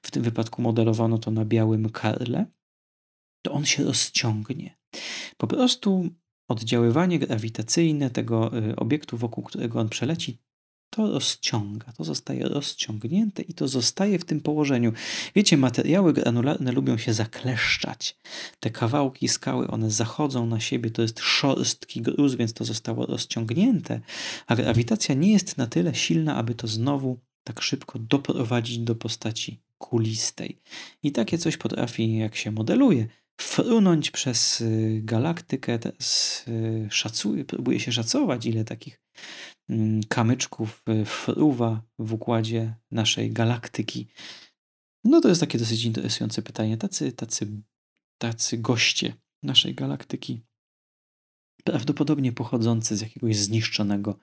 w 0.02 0.10
tym 0.10 0.22
wypadku 0.22 0.62
modelowano 0.62 1.18
to 1.18 1.30
na 1.30 1.44
białym 1.44 1.90
karle, 1.90 2.46
to 3.42 3.52
on 3.52 3.64
się 3.64 3.84
rozciągnie. 3.84 4.76
Po 5.36 5.46
prostu 5.46 6.10
oddziaływanie 6.48 7.18
grawitacyjne 7.18 8.10
tego 8.10 8.58
y, 8.58 8.76
obiektu, 8.76 9.16
wokół 9.16 9.44
którego 9.44 9.80
on 9.80 9.88
przeleci, 9.88 10.38
to 10.96 11.12
rozciąga, 11.12 11.92
to 11.92 12.04
zostaje 12.04 12.48
rozciągnięte 12.48 13.42
i 13.42 13.54
to 13.54 13.68
zostaje 13.68 14.18
w 14.18 14.24
tym 14.24 14.40
położeniu. 14.40 14.92
Wiecie, 15.34 15.56
materiały 15.56 16.12
granularne 16.12 16.72
lubią 16.72 16.98
się 16.98 17.12
zakleszczać. 17.14 18.16
Te 18.60 18.70
kawałki 18.70 19.28
skały, 19.28 19.68
one 19.68 19.90
zachodzą 19.90 20.46
na 20.46 20.60
siebie, 20.60 20.90
to 20.90 21.02
jest 21.02 21.20
szorstki 21.20 22.02
gruz, 22.02 22.34
więc 22.34 22.52
to 22.52 22.64
zostało 22.64 23.06
rozciągnięte, 23.06 24.00
a 24.46 24.56
grawitacja 24.56 25.14
nie 25.14 25.32
jest 25.32 25.58
na 25.58 25.66
tyle 25.66 25.94
silna, 25.94 26.36
aby 26.36 26.54
to 26.54 26.66
znowu 26.66 27.18
tak 27.44 27.62
szybko 27.62 27.98
doprowadzić 27.98 28.78
do 28.78 28.94
postaci 28.94 29.60
kulistej. 29.78 30.58
I 31.02 31.12
takie 31.12 31.38
coś 31.38 31.56
potrafi, 31.56 32.16
jak 32.16 32.36
się 32.36 32.50
modeluje, 32.50 33.06
frunąć 33.40 34.10
przez 34.10 34.60
y, 34.60 35.00
galaktykę. 35.04 35.78
Teraz 35.78 36.44
y, 36.48 36.88
szacuje, 36.90 37.44
próbuje 37.44 37.80
się 37.80 37.92
szacować, 37.92 38.46
ile 38.46 38.64
takich 38.64 39.00
kamyczków 40.08 40.82
y, 40.88 41.04
fruwa 41.04 41.82
w 41.98 42.12
układzie 42.12 42.74
naszej 42.90 43.32
galaktyki. 43.32 44.06
No 45.04 45.20
to 45.20 45.28
jest 45.28 45.40
takie 45.40 45.58
dosyć 45.58 45.84
interesujące 45.84 46.42
pytanie. 46.42 46.76
Tacy, 46.76 47.12
tacy, 47.12 47.46
tacy 48.18 48.58
goście 48.58 49.14
naszej 49.42 49.74
galaktyki, 49.74 50.40
prawdopodobnie 51.64 52.32
pochodzący 52.32 52.96
z 52.96 53.00
jakiegoś 53.00 53.36
zniszczonego 53.36 54.18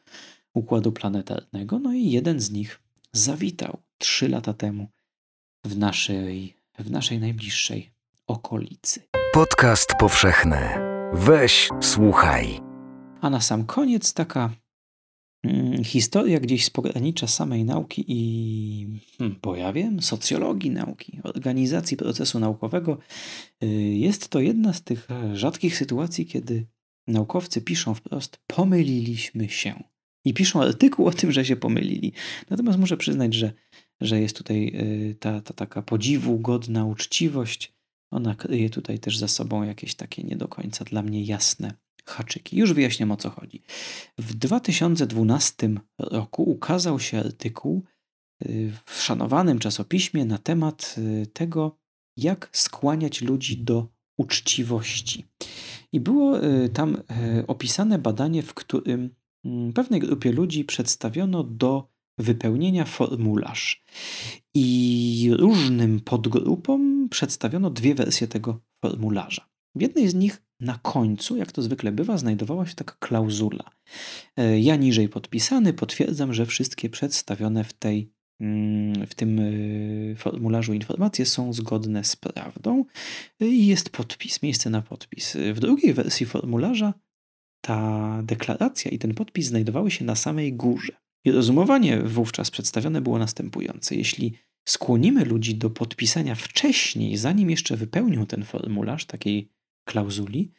układu 0.54 0.91
planetarnego, 0.91 1.80
no 1.80 1.93
i 1.93 2.12
jeden 2.12 2.39
z 2.39 2.51
nich 2.51 2.80
zawitał 3.13 3.77
trzy 3.97 4.30
lata 4.30 4.54
temu 4.54 4.88
w 5.65 5.77
naszej, 5.77 6.56
w 6.80 6.91
naszej 6.91 7.19
najbliższej 7.19 7.91
okolicy. 8.27 9.01
Podcast 9.34 9.89
powszechny. 9.99 10.58
Weź, 11.13 11.69
słuchaj. 11.82 12.62
A 13.21 13.30
na 13.30 13.41
sam 13.41 13.65
koniec 13.65 14.13
taka 14.13 14.49
historia 15.84 16.39
gdzieś 16.39 16.65
z 16.65 16.69
pogranicza 16.69 17.27
samej 17.27 17.65
nauki 17.65 18.06
i, 18.08 18.88
hmm, 19.17 19.39
bo 19.41 19.56
ja 19.56 19.73
wiem, 19.73 20.01
socjologii 20.01 20.71
nauki, 20.71 21.19
organizacji 21.23 21.97
procesu 21.97 22.39
naukowego. 22.39 22.97
Y, 23.63 23.67
jest 23.95 24.27
to 24.27 24.39
jedna 24.39 24.73
z 24.73 24.84
tych 24.84 25.08
rzadkich 25.34 25.77
sytuacji, 25.77 26.25
kiedy 26.25 26.65
naukowcy 27.08 27.62
piszą 27.62 27.93
wprost: 27.93 28.39
pomyliliśmy 28.47 29.49
się. 29.49 29.84
I 30.25 30.34
piszą 30.34 30.62
artykuł 30.62 31.08
o 31.08 31.12
tym, 31.12 31.32
że 31.32 31.45
się 31.45 31.56
pomylili. 31.56 32.13
Natomiast 32.49 32.80
muszę 32.80 32.97
przyznać, 32.97 33.34
że, 33.34 33.54
że 34.01 34.21
jest 34.21 34.38
tutaj 34.38 34.67
y, 34.75 35.15
ta, 35.19 35.41
ta 35.41 35.54
taka 35.54 35.82
podziwu 35.82 36.39
godna 36.39 36.86
uczciwość 36.86 37.73
ona 38.12 38.36
kryje 38.36 38.69
tutaj 38.69 38.99
też 38.99 39.17
za 39.17 39.27
sobą 39.27 39.63
jakieś 39.63 39.95
takie 39.95 40.23
nie 40.23 40.36
do 40.36 40.47
końca 40.47 40.86
dla 40.86 41.01
mnie 41.01 41.23
jasne 41.23 41.73
haczyki. 42.05 42.57
Już 42.57 42.73
wyjaśniam 42.73 43.11
o 43.11 43.17
co 43.17 43.29
chodzi. 43.29 43.63
W 44.17 44.33
2012 44.33 45.69
roku 45.99 46.43
ukazał 46.43 46.99
się 46.99 47.19
artykuł 47.19 47.83
y, 48.45 48.73
w 48.85 49.01
szanowanym 49.01 49.59
czasopiśmie 49.59 50.25
na 50.25 50.37
temat 50.37 50.95
y, 50.97 51.27
tego, 51.27 51.77
jak 52.17 52.49
skłaniać 52.51 53.21
ludzi 53.21 53.57
do 53.57 53.87
uczciwości. 54.17 55.27
I 55.91 55.99
było 55.99 56.45
y, 56.45 56.69
tam 56.69 56.97
opisane 57.47 57.99
badanie, 57.99 58.43
w 58.43 58.53
którym 58.53 59.15
mm, 59.45 59.73
pewnej 59.73 59.99
grupie 59.99 60.31
ludzi 60.31 60.65
przedstawiono 60.65 61.43
do 61.43 61.91
wypełnienia 62.17 62.85
formularz. 62.85 63.83
I 64.53 65.29
różnym 65.33 65.99
podgrupom 65.99 67.09
przedstawiono 67.09 67.69
dwie 67.69 67.95
wersje 67.95 68.27
tego 68.27 68.59
formularza. 68.81 69.49
W 69.75 69.81
jednej 69.81 70.09
z 70.09 70.13
nich 70.13 70.41
na 70.62 70.80
końcu, 70.82 71.38
jak 71.38 71.52
to 71.52 71.62
zwykle 71.62 71.91
bywa, 71.91 72.17
znajdowała 72.17 72.65
się 72.65 72.76
taka 72.76 72.95
klauzula. 73.00 73.71
E, 74.38 74.60
ja 74.60 74.76
niżej 74.76 75.10
podpisany 75.10 75.74
potwierdzam, 75.74 76.34
że 76.34 76.45
wszystkie 76.45 76.89
przedstawione 76.89 77.63
w, 77.63 77.74
tej, 77.74 78.12
mm, 78.39 79.08
w 79.08 79.15
tym 79.15 79.39
e, 79.39 80.15
formularzu 80.15 80.74
informacje 80.74 81.26
są 81.26 81.54
zgodne 81.54 82.04
z 82.04 82.15
prawdą 82.15 82.86
i 83.39 83.67
jest 83.67 83.89
podpis, 83.89 84.43
miejsce 84.43 84.69
na 84.69 84.82
podpis. 84.82 85.38
W 85.54 85.60
drugiej 85.60 85.93
wersji 85.93 86.26
formularza 86.26 86.93
ta 87.62 88.19
deklaracja 88.24 88.91
i 88.91 89.00
ten 89.00 89.13
podpis 89.13 89.47
znajdowały 89.47 89.91
się 89.91 90.06
na 90.06 90.15
samej 90.15 90.54
górze. 90.54 90.93
I 91.26 91.32
rozumowanie 91.32 92.02
wówczas 92.02 92.52
przedstawione 92.52 93.02
było 93.02 93.19
następujące. 93.19 93.95
Jeśli 93.95 94.34
skłonimy 94.65 95.26
ludzi 95.26 95.56
do 95.56 95.69
podpisania 95.69 96.36
wcześniej, 96.36 97.17
zanim 97.17 97.50
jeszcze 97.50 97.78
wypełnią 97.78 98.26
ten 98.26 98.43
formularz 98.43 99.06
takiej 99.06 99.52
klauzuli, 99.91 100.51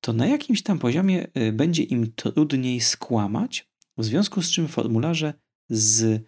to 0.00 0.12
na 0.12 0.26
jakimś 0.26 0.62
tam 0.62 0.78
poziomie 0.78 1.26
y, 1.36 1.52
będzie 1.52 1.82
im 1.82 2.12
trudniej 2.12 2.80
skłamać, 2.80 3.68
w 3.98 4.04
związku 4.04 4.42
z 4.42 4.50
czym 4.50 4.68
formularze 4.68 5.34
z 5.70 6.22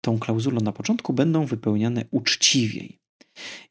tą 0.00 0.18
klauzulą 0.18 0.60
na 0.60 0.72
początku 0.72 1.12
będą 1.12 1.46
wypełniane 1.46 2.04
uczciwiej. 2.10 3.00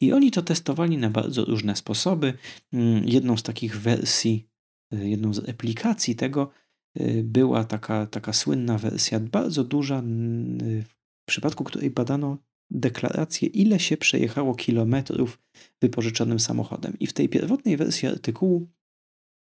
I 0.02 0.14
oni 0.14 0.32
to 0.32 0.42
testowali 0.42 0.98
na 0.98 1.10
bardzo 1.10 1.46
różne 1.46 1.76
sposoby. 1.76 2.34
Mm, 2.74 3.08
jedną 3.08 3.38
z 3.38 3.44
takich 3.44 3.80
wersji, 3.80 4.48
y, 4.94 5.10
jedną 5.10 5.34
z 5.34 5.50
aplikacji 5.50 6.16
tego 6.16 6.52
Y, 7.00 7.24
była 7.24 7.64
taka, 7.64 8.08
taka 8.08 8.34
słynna 8.34 8.78
wersja, 8.78 9.20
bardzo 9.20 9.64
duża, 9.64 10.02
w 10.02 11.26
przypadku 11.26 11.64
której 11.64 11.90
badano 11.90 12.38
deklarację, 12.72 13.48
ile 13.48 13.80
się 13.80 13.98
przejechało 13.98 14.56
kilometrów 14.56 15.40
wypożyczonym 15.82 16.40
samochodem. 16.40 17.00
I 17.00 17.08
w 17.08 17.14
tej 17.14 17.30
pierwotnej 17.30 17.78
wersji 17.78 18.08
artykułu 18.08 18.68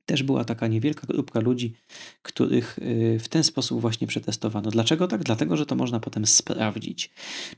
też 0.06 0.24
była 0.24 0.44
taka 0.44 0.68
niewielka 0.68 1.08
grupka 1.08 1.40
ludzi, 1.40 1.74
których 2.22 2.80
y, 2.80 3.20
w 3.20 3.28
ten 3.28 3.44
sposób 3.44 3.82
właśnie 3.82 4.08
przetestowano. 4.08 4.72
Dlaczego 4.72 5.08
tak? 5.08 5.24
Dlatego, 5.24 5.58
że 5.58 5.66
to 5.66 5.76
można 5.76 6.00
potem 6.00 6.26
sprawdzić. 6.26 7.10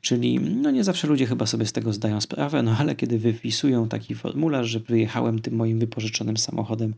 Czyli 0.02 0.40
no 0.40 0.72
nie 0.72 0.84
zawsze 0.84 1.08
ludzie 1.08 1.26
chyba 1.26 1.46
sobie 1.46 1.66
z 1.66 1.72
tego 1.72 1.94
zdają 1.94 2.22
sprawę, 2.22 2.64
no 2.64 2.76
ale 2.80 2.96
kiedy 2.96 3.20
wypisują 3.20 3.90
taki 3.90 4.16
formularz, 4.16 4.68
że 4.68 4.80
wyjechałem 4.80 5.40
tym 5.40 5.56
moim 5.56 5.80
wypożyczonym 5.80 6.38
samochodem 6.38 6.94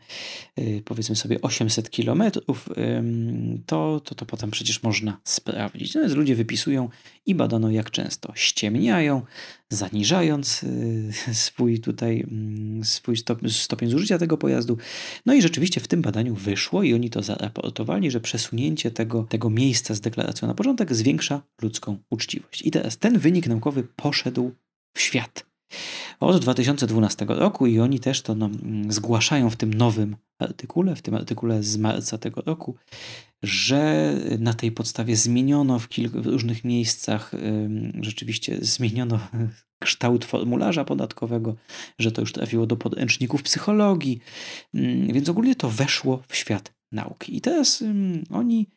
y, 0.60 0.82
powiedzmy 0.86 1.16
sobie 1.16 1.42
800 1.42 1.90
kilometrów, 1.90 2.70
to, 3.66 4.02
to 4.06 4.16
to 4.16 4.26
potem 4.26 4.52
przecież 4.52 4.84
można 4.84 5.18
sprawdzić. 5.24 5.96
Natomiast 5.96 6.16
ludzie 6.16 6.36
wypisują 6.36 6.90
i 7.26 7.36
badano 7.36 7.72
jak 7.72 7.92
często 7.92 8.32
ściemniają, 8.36 9.22
zaniżając 9.70 10.64
y, 10.64 11.12
swój 11.34 11.80
tutaj 11.80 12.26
mm, 12.32 12.84
swój 12.84 13.18
stopień 13.50 13.90
zużycia 13.90 14.18
tego 14.18 14.38
pojazdu. 14.38 14.78
No 15.26 15.34
i 15.34 15.42
rzeczywiście 15.42 15.82
w 15.82 15.88
tym 15.88 16.02
badaniu 16.02 16.36
wyszło 16.36 16.84
i 16.84 16.94
oni 16.94 17.10
to 17.10 17.24
zaraportowali, 17.24 18.12
że 18.12 18.20
przesunięcie 18.20 18.92
tego, 18.92 19.24
tego 19.24 19.50
miejsca 19.50 19.94
z 19.94 20.02
deklaracją 20.02 20.48
na 20.48 20.54
początek 20.54 20.96
zwiększa 20.96 21.42
ludzką 21.62 21.98
uczciwość. 22.10 22.62
I 22.62 22.72
teraz 22.72 22.98
ten 22.98 23.20
wynik 23.20 23.48
naukowy 23.48 23.84
poszedł 23.96 24.52
w 24.94 25.02
świat 25.02 25.46
od 26.20 26.42
2012 26.42 27.26
roku 27.30 27.68
i 27.68 27.80
oni 27.80 28.00
też 28.00 28.22
to 28.22 28.36
no, 28.36 28.50
zgłaszają 28.90 29.50
w 29.50 29.56
tym 29.56 29.74
nowym 29.74 30.16
artykule, 30.40 30.96
w 30.96 31.02
tym 31.02 31.16
artykule 31.16 31.64
z 31.64 31.78
marca 31.78 32.18
tego 32.18 32.42
roku, 32.42 32.76
że 33.44 34.14
na 34.40 34.54
tej 34.54 34.72
podstawie 34.72 35.16
zmieniono 35.16 35.80
w 35.80 35.90
kilku 35.90 36.22
w 36.22 36.26
różnych 36.26 36.64
miejscach, 36.64 37.32
rzeczywiście 38.02 38.58
zmieniono 38.62 39.20
kształt 39.84 40.26
formularza 40.26 40.86
podatkowego, 40.86 41.56
że 42.00 42.12
to 42.12 42.22
już 42.22 42.34
trafiło 42.34 42.66
do 42.66 42.76
podręczników 42.76 43.44
psychologii, 43.44 44.20
więc 45.14 45.30
ogólnie 45.30 45.56
to 45.56 45.70
weszło 45.70 46.24
w 46.28 46.36
świat 46.36 46.74
nauki. 46.92 47.38
I 47.38 47.42
teraz 47.42 47.84
oni 48.30 48.68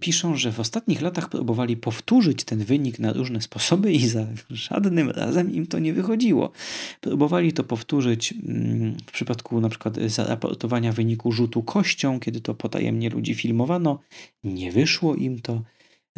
piszą, 0.00 0.36
że 0.36 0.52
w 0.52 0.60
ostatnich 0.60 1.02
latach 1.02 1.28
próbowali 1.28 1.76
powtórzyć 1.76 2.44
ten 2.44 2.64
wynik 2.64 2.98
na 2.98 3.12
różne 3.12 3.40
sposoby 3.40 3.92
i 3.92 4.08
za 4.08 4.26
żadnym 4.50 5.10
razem 5.10 5.52
im 5.52 5.66
to 5.66 5.78
nie 5.78 5.92
wychodziło. 5.92 6.52
Próbowali 7.00 7.52
to 7.52 7.64
powtórzyć 7.64 8.32
mm, 8.32 8.96
w 9.06 9.12
przypadku 9.12 9.60
na 9.60 9.68
przykład 9.68 9.96
zaraportowania 10.06 10.92
wyniku 10.92 11.32
rzutu 11.32 11.62
kością, 11.62 12.20
kiedy 12.20 12.40
to 12.40 12.54
potajemnie 12.54 13.10
ludzi 13.10 13.34
filmowano. 13.34 14.00
Nie 14.44 14.72
wyszło 14.72 15.14
im 15.14 15.40
to. 15.40 15.62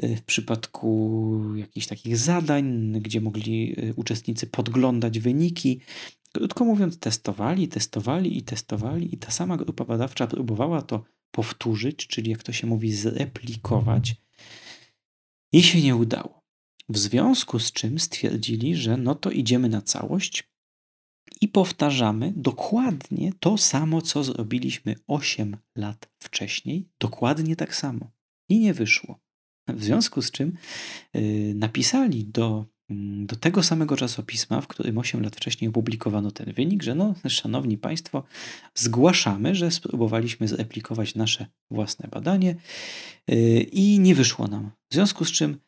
w 0.02 0.22
przypadku 0.22 1.40
jakichś 1.56 1.86
takich 1.86 2.16
zadań, 2.16 2.92
gdzie 3.00 3.20
mogli 3.20 3.76
uczestnicy 3.96 4.46
podglądać 4.46 5.18
wyniki. 5.18 5.80
Krótko 6.32 6.64
mówiąc, 6.64 6.98
testowali, 6.98 7.68
testowali 7.68 8.38
i 8.38 8.42
testowali, 8.42 9.14
i 9.14 9.18
ta 9.18 9.30
sama 9.30 9.56
grupa 9.56 9.84
badawcza 9.84 10.26
próbowała 10.26 10.82
to 10.82 11.04
powtórzyć, 11.32 12.06
czyli 12.06 12.30
jak 12.30 12.42
to 12.42 12.52
się 12.52 12.66
mówi, 12.66 12.92
zreplikować. 12.92 14.16
I 15.52 15.62
się 15.62 15.82
nie 15.82 15.96
udało. 15.96 16.42
W 16.88 16.98
związku 16.98 17.58
z 17.58 17.72
czym 17.72 17.98
stwierdzili, 17.98 18.76
że 18.76 18.96
no 18.96 19.14
to 19.14 19.30
idziemy 19.30 19.68
na 19.68 19.82
całość 19.82 20.52
i 21.40 21.48
powtarzamy 21.48 22.32
dokładnie 22.36 23.32
to 23.40 23.58
samo, 23.58 24.02
co 24.02 24.24
zrobiliśmy 24.24 24.94
8 25.06 25.56
lat 25.76 26.10
wcześniej, 26.22 26.88
dokładnie 26.98 27.56
tak 27.56 27.74
samo. 27.74 28.10
I 28.48 28.58
nie 28.58 28.74
wyszło. 28.74 29.20
W 29.68 29.84
związku 29.84 30.22
z 30.22 30.30
czym 30.30 30.56
yy, 31.14 31.54
napisali 31.54 32.24
do, 32.24 32.66
do 33.24 33.36
tego 33.36 33.62
samego 33.62 33.96
czasopisma, 33.96 34.60
w 34.60 34.66
którym 34.66 34.98
8 34.98 35.22
lat 35.22 35.36
wcześniej 35.36 35.68
opublikowano 35.68 36.30
ten 36.30 36.52
wynik, 36.52 36.82
że 36.82 36.94
no, 36.94 37.14
szanowni 37.28 37.78
Państwo, 37.78 38.22
zgłaszamy, 38.74 39.54
że 39.54 39.70
spróbowaliśmy 39.70 40.48
zreplikować 40.48 41.14
nasze 41.14 41.46
własne 41.70 42.08
badanie 42.08 42.56
yy, 43.28 43.60
i 43.62 43.98
nie 43.98 44.14
wyszło 44.14 44.48
nam. 44.48 44.70
W 44.90 44.94
związku 44.94 45.24
z 45.24 45.32
czym 45.32 45.58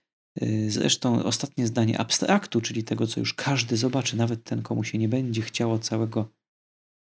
Y, 0.43 0.71
zresztą 0.71 1.25
ostatnie 1.25 1.67
zdanie 1.67 1.99
abstraktu, 1.99 2.61
czyli 2.61 2.85
tego, 2.85 3.07
co 3.07 3.21
już 3.21 3.35
każdy 3.35 3.77
zobaczy, 3.77 4.17
nawet 4.17 4.45
ten, 4.45 4.63
komu 4.63 4.85
się 4.85 4.99
nie 4.99 5.09
będzie 5.09 5.43
chciało 5.43 5.79
całego 5.79 6.29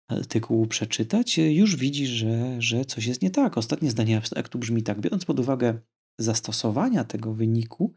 artykułu 0.08 0.66
przeczytać, 0.66 1.38
y, 1.38 1.52
już 1.52 1.76
widzi, 1.76 2.06
że, 2.06 2.62
że 2.62 2.84
coś 2.84 3.06
jest 3.06 3.22
nie 3.22 3.30
tak. 3.30 3.58
Ostatnie 3.58 3.90
zdanie 3.90 4.16
abstraktu 4.16 4.58
brzmi 4.58 4.82
tak, 4.82 5.00
biorąc 5.00 5.24
pod 5.24 5.40
uwagę 5.40 5.78
zastosowania 6.18 7.04
tego 7.04 7.34
wyniku, 7.34 7.94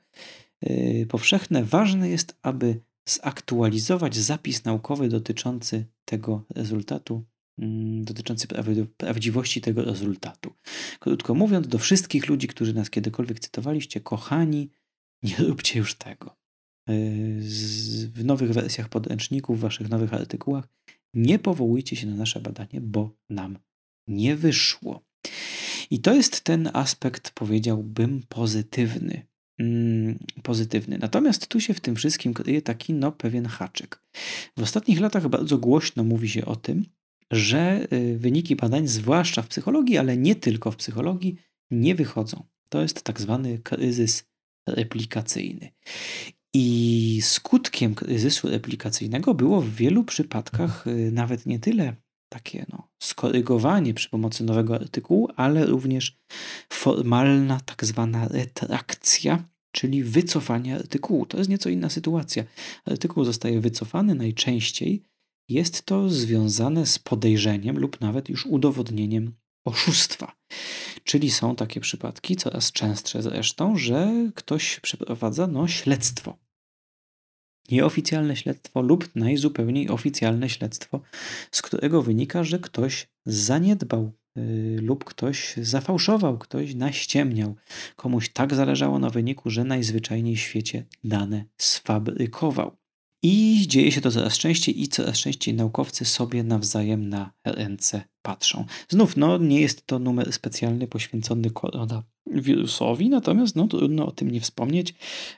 powszechne 1.09 1.63
ważne 1.63 2.09
jest, 2.09 2.37
aby 2.41 2.79
zaktualizować 3.05 4.15
zapis 4.15 4.65
naukowy 4.65 5.09
dotyczący 5.09 5.85
tego 6.05 6.45
rezultatu, 6.55 7.23
yy, 7.57 7.67
dotyczący 8.03 8.47
prawdziwości 8.97 9.61
tego 9.61 9.85
rezultatu. 9.85 10.53
Krótko 10.99 11.35
mówiąc, 11.35 11.67
do 11.67 11.77
wszystkich 11.77 12.27
ludzi, 12.27 12.47
którzy 12.47 12.73
nas 12.73 12.89
kiedykolwiek 12.89 13.39
cytowaliście, 13.39 13.99
kochani, 14.01 14.69
nie 15.23 15.35
róbcie 15.47 15.79
już 15.79 15.95
tego. 15.95 16.37
E, 16.89 16.93
w 18.07 18.23
nowych 18.23 18.53
wersjach 18.53 18.89
podręczników, 18.89 19.57
w 19.57 19.61
waszych 19.61 19.89
nowych 19.89 20.13
artykułach 20.13 20.67
nie 21.13 21.39
powołujcie 21.39 21.95
się 21.95 22.07
na 22.07 22.15
nasze 22.15 22.39
badanie, 22.39 22.81
bo 22.81 23.15
nam 23.29 23.57
nie 24.07 24.35
wyszło. 24.35 25.01
I 25.89 25.99
to 25.99 26.13
jest 26.13 26.41
ten 26.41 26.69
aspekt, 26.73 27.31
powiedziałbym, 27.31 28.23
pozytywny. 28.29 29.27
Mm, 29.59 30.19
pozytywny. 30.43 30.97
Natomiast 30.97 31.47
tu 31.47 31.59
się 31.59 31.73
w 31.73 31.79
tym 31.79 31.95
wszystkim 31.95 32.33
kryje 32.33 32.61
taki 32.61 32.93
no 32.93 33.11
pewien 33.11 33.45
haczyk. 33.45 34.03
W 34.57 34.61
ostatnich 34.61 34.99
latach 34.99 35.27
bardzo 35.27 35.57
głośno 35.57 36.03
mówi 36.03 36.29
się 36.29 36.45
o 36.45 36.55
tym, 36.55 36.85
że 37.31 37.87
y, 37.93 38.17
wyniki 38.17 38.55
badań, 38.55 38.87
zwłaszcza 38.87 39.41
w 39.41 39.47
psychologii, 39.47 39.97
ale 39.97 40.17
nie 40.17 40.35
tylko 40.35 40.71
w 40.71 40.75
psychologii, 40.75 41.35
nie 41.71 41.95
wychodzą. 41.95 42.43
To 42.69 42.81
jest 42.81 43.01
tak 43.01 43.21
zwany 43.21 43.59
kryzys 43.59 44.23
replikacyjny. 44.67 45.69
I 46.53 47.19
skutkiem 47.23 47.95
kryzysu 47.95 48.49
replikacyjnego 48.49 49.33
było 49.33 49.61
w 49.61 49.69
wielu 49.69 50.03
przypadkach 50.03 50.87
y, 50.87 51.11
nawet 51.11 51.45
nie 51.45 51.59
tyle 51.59 51.95
takie 52.29 52.65
no, 52.69 52.87
skorygowanie 52.99 53.93
przy 53.93 54.09
pomocy 54.09 54.43
nowego 54.43 54.75
artykułu, 54.75 55.29
ale 55.35 55.65
również 55.65 56.17
formalna 56.69 57.59
tak 57.59 57.85
zwana 57.85 58.27
retrakcja, 58.27 59.43
czyli 59.71 60.03
wycofanie 60.03 60.75
artykułu. 60.75 61.25
To 61.25 61.37
jest 61.37 61.49
nieco 61.49 61.69
inna 61.69 61.89
sytuacja. 61.89 62.43
Artykuł 62.85 63.23
zostaje 63.25 63.61
wycofany 63.61 64.15
najczęściej. 64.15 65.03
Jest 65.49 65.85
to 65.85 66.09
związane 66.09 66.85
z 66.85 66.99
podejrzeniem 66.99 67.79
lub 67.79 68.01
nawet 68.01 68.29
już 68.29 68.45
udowodnieniem 68.45 69.33
oszustwa. 69.65 70.35
Czyli 71.03 71.31
są 71.31 71.55
takie 71.55 71.79
przypadki, 71.79 72.35
coraz 72.35 72.71
częstsze 72.71 73.21
zresztą, 73.21 73.77
że 73.77 74.31
ktoś 74.35 74.79
przeprowadza 74.79 75.47
no, 75.47 75.67
śledztwo. 75.67 76.46
Nieoficjalne 77.71 78.35
śledztwo 78.35 78.81
lub 78.81 79.09
najzupełniej 79.15 79.89
oficjalne 79.89 80.49
śledztwo, 80.49 81.01
z 81.51 81.61
którego 81.61 82.01
wynika, 82.01 82.43
że 82.43 82.59
ktoś 82.59 83.07
zaniedbał 83.25 84.11
yy, 84.35 84.81
lub 84.81 85.03
ktoś 85.03 85.55
zafałszował, 85.61 86.37
ktoś 86.37 86.75
naściemniał. 86.75 87.55
Komuś 87.95 88.29
tak 88.29 88.53
zależało 88.53 88.99
na 88.99 89.09
wyniku, 89.09 89.49
że 89.49 89.63
najzwyczajniej 89.63 90.35
w 90.35 90.39
świecie 90.39 90.85
dane 91.03 91.45
sfabrykował. 91.57 92.77
I 93.23 93.65
dzieje 93.67 93.91
się 93.91 94.01
to 94.01 94.11
coraz 94.11 94.37
częściej 94.37 94.81
i 94.81 94.87
coraz 94.87 95.17
częściej 95.17 95.53
naukowcy 95.53 96.05
sobie 96.05 96.43
nawzajem 96.43 97.09
na 97.09 97.33
ręce 97.45 98.03
patrzą. 98.21 98.65
Znów, 98.89 99.17
no 99.17 99.37
nie 99.37 99.61
jest 99.61 99.87
to 99.87 99.99
numer 99.99 100.33
specjalny 100.33 100.87
poświęcony 100.87 101.49
koronawirusowi, 102.27 103.09
natomiast 103.09 103.55
no 103.55 103.67
trudno 103.67 104.07
o 104.07 104.11
tym 104.11 104.31
nie 104.31 104.41
wspomnieć. 104.41 104.93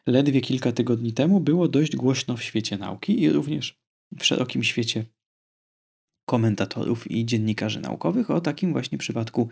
Ledwie 0.08 0.42
kilka 0.42 0.72
tygodni 0.72 1.14
temu 1.14 1.40
było 1.40 1.68
dość 1.68 1.96
głośno 1.96 2.38
w 2.38 2.44
świecie 2.44 2.78
nauki 2.78 3.22
i 3.22 3.30
również 3.30 3.80
w 4.20 4.26
szerokim 4.26 4.64
świecie 4.64 5.06
komentatorów 6.26 7.12
i 7.12 7.26
dziennikarzy 7.26 7.80
naukowych 7.80 8.32
o 8.32 8.42
takim 8.42 8.72
właśnie 8.72 8.98
przypadku, 8.98 9.50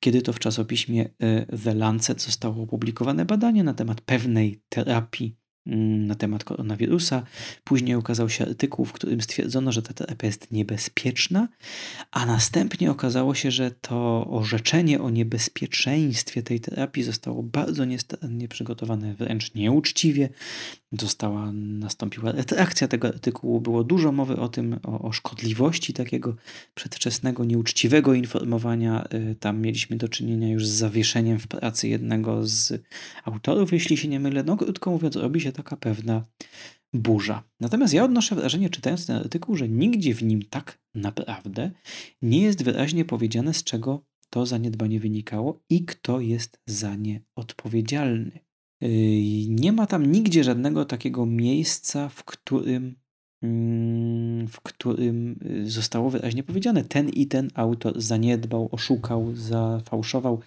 kiedy 0.00 0.22
to 0.22 0.32
w 0.32 0.38
czasopiśmie 0.38 1.08
e, 1.18 1.58
The 1.58 1.74
Lancet 1.74 2.22
zostało 2.22 2.62
opublikowane 2.62 3.24
badanie 3.24 3.64
na 3.64 3.74
temat 3.74 4.00
pewnej 4.00 4.62
terapii 4.68 5.36
na 5.66 6.14
temat 6.14 6.44
koronawirusa. 6.44 7.22
Później 7.64 7.96
ukazał 7.96 8.28
się 8.28 8.46
artykuł, 8.46 8.84
w 8.84 8.92
którym 8.92 9.20
stwierdzono, 9.20 9.72
że 9.72 9.82
ta 9.82 9.94
terapia 9.94 10.26
jest 10.26 10.52
niebezpieczna, 10.52 11.48
a 12.10 12.26
następnie 12.26 12.90
okazało 12.90 13.34
się, 13.34 13.50
że 13.50 13.70
to 13.70 14.26
orzeczenie 14.30 15.00
o 15.02 15.10
niebezpieczeństwie 15.10 16.42
tej 16.42 16.60
terapii 16.60 17.02
zostało 17.02 17.42
bardzo 17.42 17.84
niestarannie 17.84 18.48
przygotowane, 18.48 19.14
wręcz 19.14 19.54
nieuczciwie. 19.54 20.28
Została, 21.00 21.52
nastąpiła 21.52 22.32
retrakcja 22.32 22.88
tego 22.88 23.08
artykułu. 23.08 23.60
Było 23.60 23.84
dużo 23.84 24.12
mowy 24.12 24.36
o 24.36 24.48
tym, 24.48 24.78
o, 24.82 25.00
o 25.02 25.12
szkodliwości 25.12 25.92
takiego 25.92 26.36
przedwczesnego, 26.74 27.44
nieuczciwego 27.44 28.14
informowania. 28.14 29.04
Y, 29.14 29.36
tam 29.40 29.60
mieliśmy 29.60 29.96
do 29.96 30.08
czynienia 30.08 30.48
już 30.48 30.66
z 30.66 30.70
zawieszeniem 30.70 31.38
w 31.38 31.46
pracy 31.46 31.88
jednego 31.88 32.46
z 32.46 32.82
autorów, 33.24 33.72
jeśli 33.72 33.96
się 33.96 34.08
nie 34.08 34.20
mylę. 34.20 34.42
No, 34.44 34.56
krótko 34.56 34.90
mówiąc, 34.90 35.16
robi 35.16 35.40
się 35.40 35.51
taka 35.52 35.76
pewna 35.76 36.24
burza. 36.94 37.42
Natomiast 37.60 37.94
ja 37.94 38.04
odnoszę 38.04 38.34
wrażenie, 38.34 38.70
czytając 38.70 39.06
ten 39.06 39.16
artykuł, 39.16 39.56
że 39.56 39.68
nigdzie 39.68 40.14
w 40.14 40.22
nim 40.22 40.42
tak 40.50 40.78
naprawdę 40.94 41.70
nie 42.22 42.40
jest 42.40 42.64
wyraźnie 42.64 43.04
powiedziane, 43.04 43.54
z 43.54 43.64
czego 43.64 44.04
to 44.30 44.46
zaniedbanie 44.46 45.00
wynikało 45.00 45.60
i 45.70 45.84
kto 45.84 46.20
jest 46.20 46.60
za 46.66 46.96
nie 46.96 47.20
odpowiedzialny. 47.36 48.40
Yy, 48.80 49.48
nie 49.48 49.72
ma 49.72 49.86
tam 49.86 50.12
nigdzie 50.12 50.44
żadnego 50.44 50.84
takiego 50.84 51.26
miejsca, 51.26 52.08
w 52.08 52.24
którym, 52.24 52.94
mm, 53.42 54.48
w 54.48 54.60
którym 54.60 55.38
yy, 55.44 55.70
zostało 55.70 56.10
wyraźnie 56.10 56.42
powiedziane, 56.42 56.84
ten 56.84 57.08
i 57.08 57.26
ten 57.26 57.50
autor 57.54 58.00
zaniedbał, 58.00 58.68
oszukał, 58.72 59.34
zafałszował. 59.34 60.40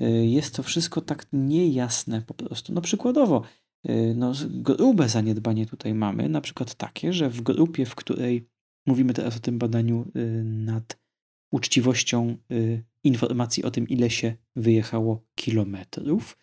Yy, 0.00 0.26
jest 0.26 0.54
to 0.54 0.62
wszystko 0.62 1.00
tak 1.00 1.26
niejasne 1.32 2.22
po 2.22 2.34
prostu. 2.34 2.72
No 2.72 2.80
przykładowo, 2.80 3.42
no, 4.14 4.32
grube 4.48 5.08
zaniedbanie 5.08 5.66
tutaj 5.66 5.94
mamy, 5.94 6.28
na 6.28 6.40
przykład 6.40 6.74
takie, 6.74 7.12
że 7.12 7.30
w 7.30 7.42
grupie, 7.42 7.86
w 7.86 7.94
której 7.94 8.48
mówimy 8.86 9.14
teraz 9.14 9.36
o 9.36 9.40
tym 9.40 9.58
badaniu 9.58 10.06
y, 10.16 10.44
nad 10.44 10.98
uczciwością 11.52 12.36
y, 12.52 12.84
informacji 13.04 13.64
o 13.64 13.70
tym, 13.70 13.88
ile 13.88 14.10
się 14.10 14.34
wyjechało 14.56 15.24
kilometrów. 15.34 16.38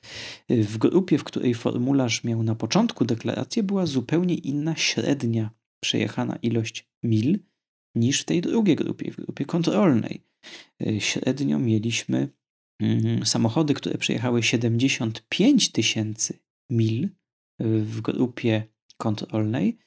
W 0.50 0.78
grupie, 0.78 1.18
w 1.18 1.24
której 1.24 1.54
formularz 1.54 2.24
miał 2.24 2.44
na 2.44 2.56
początku 2.56 3.06
deklarację, 3.06 3.64
była 3.64 3.86
zupełnie 3.86 4.36
inna 4.36 4.76
średnia 4.76 5.52
przejechana 5.80 6.36
ilość 6.36 6.90
mil 7.04 7.40
niż 7.96 8.22
w 8.22 8.26
tej 8.26 8.42
drugiej 8.42 8.76
grupie, 8.76 9.12
w 9.12 9.16
grupie 9.16 9.46
kontrolnej. 9.46 10.24
Średnio 11.00 11.60
mieliśmy 11.60 12.30
mm, 12.80 13.26
samochody, 13.26 13.74
które 13.74 13.98
przejechały 13.98 14.44
75 14.44 15.72
tysięcy 15.72 16.40
mil 16.70 17.10
w 17.60 18.02
grupie 18.02 18.64
kontrolnej 18.98 19.78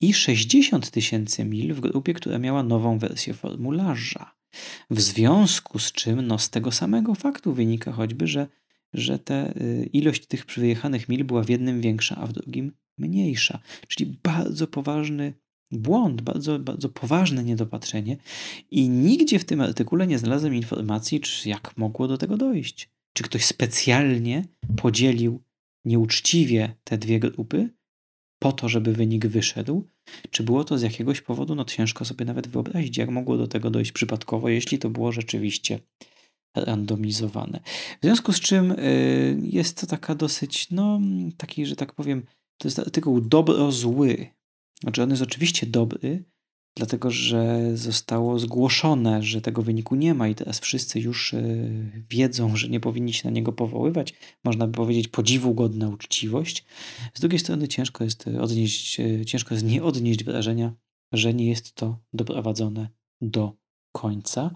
i 0.00 0.14
60 0.14 0.90
tysięcy 0.90 1.44
mil 1.44 1.74
w 1.74 1.80
grupie, 1.80 2.14
która 2.14 2.38
miała 2.38 2.62
nową 2.62 2.98
wersję 2.98 3.34
formularza. 3.34 4.34
W 4.90 5.00
związku 5.00 5.78
z 5.78 5.92
czym, 5.92 6.26
no 6.26 6.38
z 6.38 6.50
tego 6.50 6.72
samego 6.72 7.14
faktu 7.14 7.52
wynika 7.52 7.92
choćby, 7.92 8.26
że, 8.26 8.46
że 8.92 9.18
te, 9.18 9.56
y, 9.56 9.90
ilość 9.92 10.26
tych 10.26 10.46
wyjechanych 10.56 11.08
mil 11.08 11.24
była 11.24 11.42
w 11.42 11.48
jednym 11.48 11.80
większa, 11.80 12.16
a 12.16 12.26
w 12.26 12.32
drugim 12.32 12.72
mniejsza. 12.98 13.60
Czyli 13.88 14.18
bardzo 14.22 14.66
poważny 14.66 15.32
błąd, 15.70 16.22
bardzo, 16.22 16.58
bardzo 16.58 16.88
poważne 16.88 17.44
niedopatrzenie 17.44 18.16
i 18.70 18.88
nigdzie 18.88 19.38
w 19.38 19.44
tym 19.44 19.60
artykule 19.60 20.06
nie 20.06 20.18
znalazłem 20.18 20.54
informacji, 20.54 21.20
czy 21.20 21.48
jak 21.48 21.76
mogło 21.76 22.08
do 22.08 22.18
tego 22.18 22.36
dojść. 22.36 22.88
Czy 23.12 23.24
ktoś 23.24 23.44
specjalnie 23.44 24.44
podzielił 24.76 25.42
nieuczciwie 25.84 26.74
te 26.84 26.98
dwie 26.98 27.20
grupy 27.20 27.70
po 28.38 28.52
to, 28.52 28.68
żeby 28.68 28.92
wynik 28.92 29.26
wyszedł, 29.26 29.88
czy 30.30 30.42
było 30.42 30.64
to 30.64 30.78
z 30.78 30.82
jakiegoś 30.82 31.20
powodu, 31.20 31.54
no 31.54 31.64
ciężko 31.64 32.04
sobie 32.04 32.24
nawet 32.24 32.48
wyobrazić, 32.48 32.96
jak 32.96 33.10
mogło 33.10 33.36
do 33.36 33.46
tego 33.46 33.70
dojść 33.70 33.92
przypadkowo, 33.92 34.48
jeśli 34.48 34.78
to 34.78 34.90
było 34.90 35.12
rzeczywiście 35.12 35.78
randomizowane. 36.54 37.60
W 38.00 38.04
związku 38.04 38.32
z 38.32 38.40
czym 38.40 38.70
y, 38.70 39.38
jest 39.42 39.80
to 39.80 39.86
taka 39.86 40.14
dosyć, 40.14 40.70
no 40.70 41.00
taki, 41.36 41.66
że 41.66 41.76
tak 41.76 41.92
powiem, 41.92 42.26
to 42.58 42.68
jest 42.68 42.78
artykuł 42.78 43.20
dobro-zły. 43.20 44.26
Znaczy 44.80 45.02
on 45.02 45.10
jest 45.10 45.22
oczywiście 45.22 45.66
dobry, 45.66 46.24
dlatego 46.76 47.10
że 47.10 47.70
zostało 47.76 48.38
zgłoszone, 48.38 49.22
że 49.22 49.40
tego 49.40 49.62
wyniku 49.62 49.94
nie 49.94 50.14
ma 50.14 50.28
i 50.28 50.34
teraz 50.34 50.60
wszyscy 50.60 51.00
już 51.00 51.34
e, 51.34 51.42
wiedzą, 52.10 52.56
że 52.56 52.68
nie 52.68 52.80
powinni 52.80 53.12
się 53.12 53.28
na 53.28 53.34
niego 53.34 53.52
powoływać. 53.52 54.14
Można 54.44 54.66
by 54.66 54.72
powiedzieć 54.72 55.08
podziwu 55.08 55.54
godna 55.54 55.88
uczciwość. 55.88 56.64
Z 57.14 57.20
drugiej 57.20 57.38
strony 57.38 57.68
ciężko 57.68 58.04
jest 58.04 58.28
odnieść, 58.40 59.00
e, 59.00 59.24
ciężko 59.24 59.54
jest 59.54 59.66
nie 59.66 59.82
odnieść 59.82 60.24
wrażenia, 60.24 60.74
że 61.12 61.34
nie 61.34 61.46
jest 61.46 61.74
to 61.74 61.98
doprowadzone 62.12 62.88
do 63.20 63.52
końca. 63.92 64.50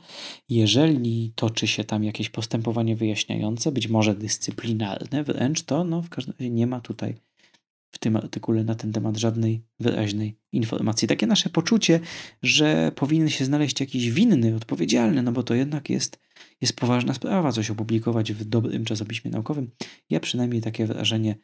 Jeżeli 0.48 1.32
toczy 1.34 1.66
się 1.66 1.84
tam 1.84 2.04
jakieś 2.04 2.28
postępowanie 2.30 2.96
wyjaśniające, 2.96 3.72
być 3.72 3.88
może 3.88 4.14
dyscyplinarne 4.14 5.24
wręcz, 5.24 5.62
to 5.62 5.84
no, 5.84 6.02
w 6.02 6.08
każdym 6.08 6.34
razie 6.38 6.50
nie 6.50 6.66
ma 6.66 6.80
tutaj 6.80 7.14
w 7.90 7.98
tym 7.98 8.16
artykule 8.16 8.64
na 8.64 8.74
ten 8.74 8.92
temat 8.92 9.16
żadnej 9.16 9.64
wyraźnej 9.80 10.38
informacji. 10.52 11.08
Takie 11.08 11.26
nasze 11.26 11.50
poczucie, 11.50 12.00
że 12.42 12.92
powinien 12.94 13.28
się 13.28 13.44
znaleźć 13.44 13.80
jakiś 13.80 14.10
winny, 14.10 14.56
odpowiedzialny, 14.56 15.22
no 15.22 15.32
bo 15.32 15.42
to 15.42 15.54
jednak 15.54 15.90
jest, 15.90 16.18
jest 16.60 16.76
poważna 16.76 17.14
sprawa, 17.14 17.52
coś 17.52 17.70
opublikować 17.70 18.32
w 18.32 18.44
dobrym 18.44 18.84
czasopiśmie 18.84 19.30
naukowym. 19.30 19.70
Ja 20.10 20.20
przynajmniej 20.20 20.62
takie 20.62 20.86
wrażenie 20.86 21.36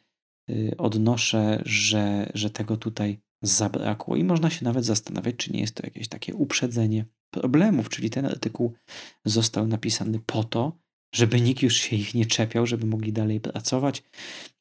y, 0.49 0.73
odnoszę, 0.77 1.61
że, 1.65 2.31
że 2.33 2.49
tego 2.49 2.77
tutaj 2.77 3.19
zabrakło 3.41 4.15
i 4.15 4.23
można 4.23 4.49
się 4.49 4.65
nawet 4.65 4.85
zastanawiać, 4.85 5.35
czy 5.35 5.53
nie 5.53 5.59
jest 5.59 5.75
to 5.75 5.85
jakieś 5.85 6.07
takie 6.07 6.35
uprzedzenie 6.35 7.05
problemów, 7.29 7.89
czyli 7.89 8.09
ten 8.09 8.25
artykuł 8.25 8.73
został 9.25 9.67
napisany 9.67 10.19
po 10.25 10.43
to, 10.43 10.84
żeby 11.15 11.41
nikt 11.41 11.61
już 11.61 11.75
się 11.75 11.95
ich 11.95 12.13
nie 12.13 12.25
czepiał, 12.25 12.65
żeby 12.65 12.85
mogli 12.85 13.13
dalej 13.13 13.39
pracować. 13.39 14.03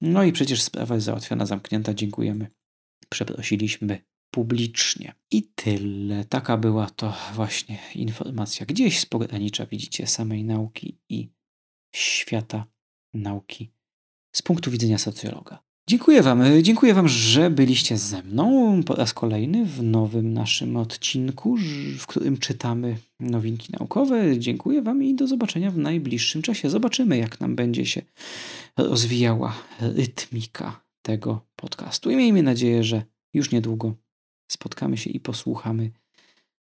No 0.01 0.25
i 0.25 0.33
przecież 0.33 0.63
sprawa 0.63 0.95
jest 0.95 1.07
załatwiona, 1.07 1.47
zamknięta. 1.47 1.95
Dziękujemy. 1.95 2.51
Przeprosiliśmy 3.09 4.05
publicznie. 4.31 5.15
I 5.31 5.43
tyle. 5.43 6.25
Taka 6.25 6.57
była 6.57 6.91
to 6.91 7.17
właśnie 7.35 7.79
informacja 7.95 8.67
gdzieś 8.67 9.01
z 9.01 9.07
pogranicza, 9.07 9.67
widzicie, 9.67 10.07
samej 10.07 10.45
nauki 10.45 10.99
i 11.09 11.29
świata 11.95 12.67
nauki 13.15 13.71
z 14.33 14.43
punktu 14.43 14.71
widzenia 14.71 14.99
socjologa. 14.99 15.65
Dziękuję 15.89 16.23
Wam. 16.23 16.43
Dziękuję 16.63 16.95
Wam, 16.95 17.09
że 17.09 17.51
byliście 17.51 17.99
ze 17.99 18.23
mną 18.23 18.81
po 18.83 18.95
raz 18.95 19.15
kolejny 19.15 19.67
w 19.67 19.83
nowym 19.83 20.33
naszym 20.33 20.77
odcinku, 20.77 21.57
w 21.99 22.07
którym 22.07 22.39
czytamy 22.39 22.97
nowinki 23.21 23.73
naukowe. 23.79 24.39
Dziękuję 24.39 24.83
Wam 24.83 25.03
i 25.03 25.15
do 25.15 25.27
zobaczenia 25.27 25.71
w 25.71 25.79
najbliższym 25.79 26.43
czasie. 26.43 26.71
Zobaczymy, 26.71 27.19
jak 27.19 27.41
nam 27.41 27.57
będzie 27.57 27.87
się 27.87 28.03
rozwijała 28.77 29.55
rytmika 29.81 30.81
tego 31.03 31.41
podcastu. 31.57 32.11
I 32.11 32.17
miejmy 32.17 32.43
nadzieję, 32.43 32.85
że 32.85 33.03
już 33.35 33.51
niedługo 33.51 33.95
spotkamy 34.51 34.97
się 34.97 35.11
i 35.11 35.21
posłuchamy 35.21 35.91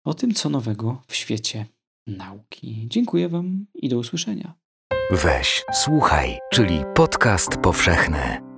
o 0.05 0.15
tym, 0.15 0.35
co 0.35 0.51
nowego 0.51 1.03
w 1.07 1.17
świecie 1.17 1.67
nauki. 2.07 2.87
Dziękuję 2.89 3.29
Wam 3.29 3.67
i 3.75 3.89
do 3.89 3.99
usłyszenia. 3.99 4.55
Weź, 5.11 5.65
słuchaj, 5.73 6.39
czyli 6.53 6.81
podcast 6.95 7.57
powszechny. 7.57 8.54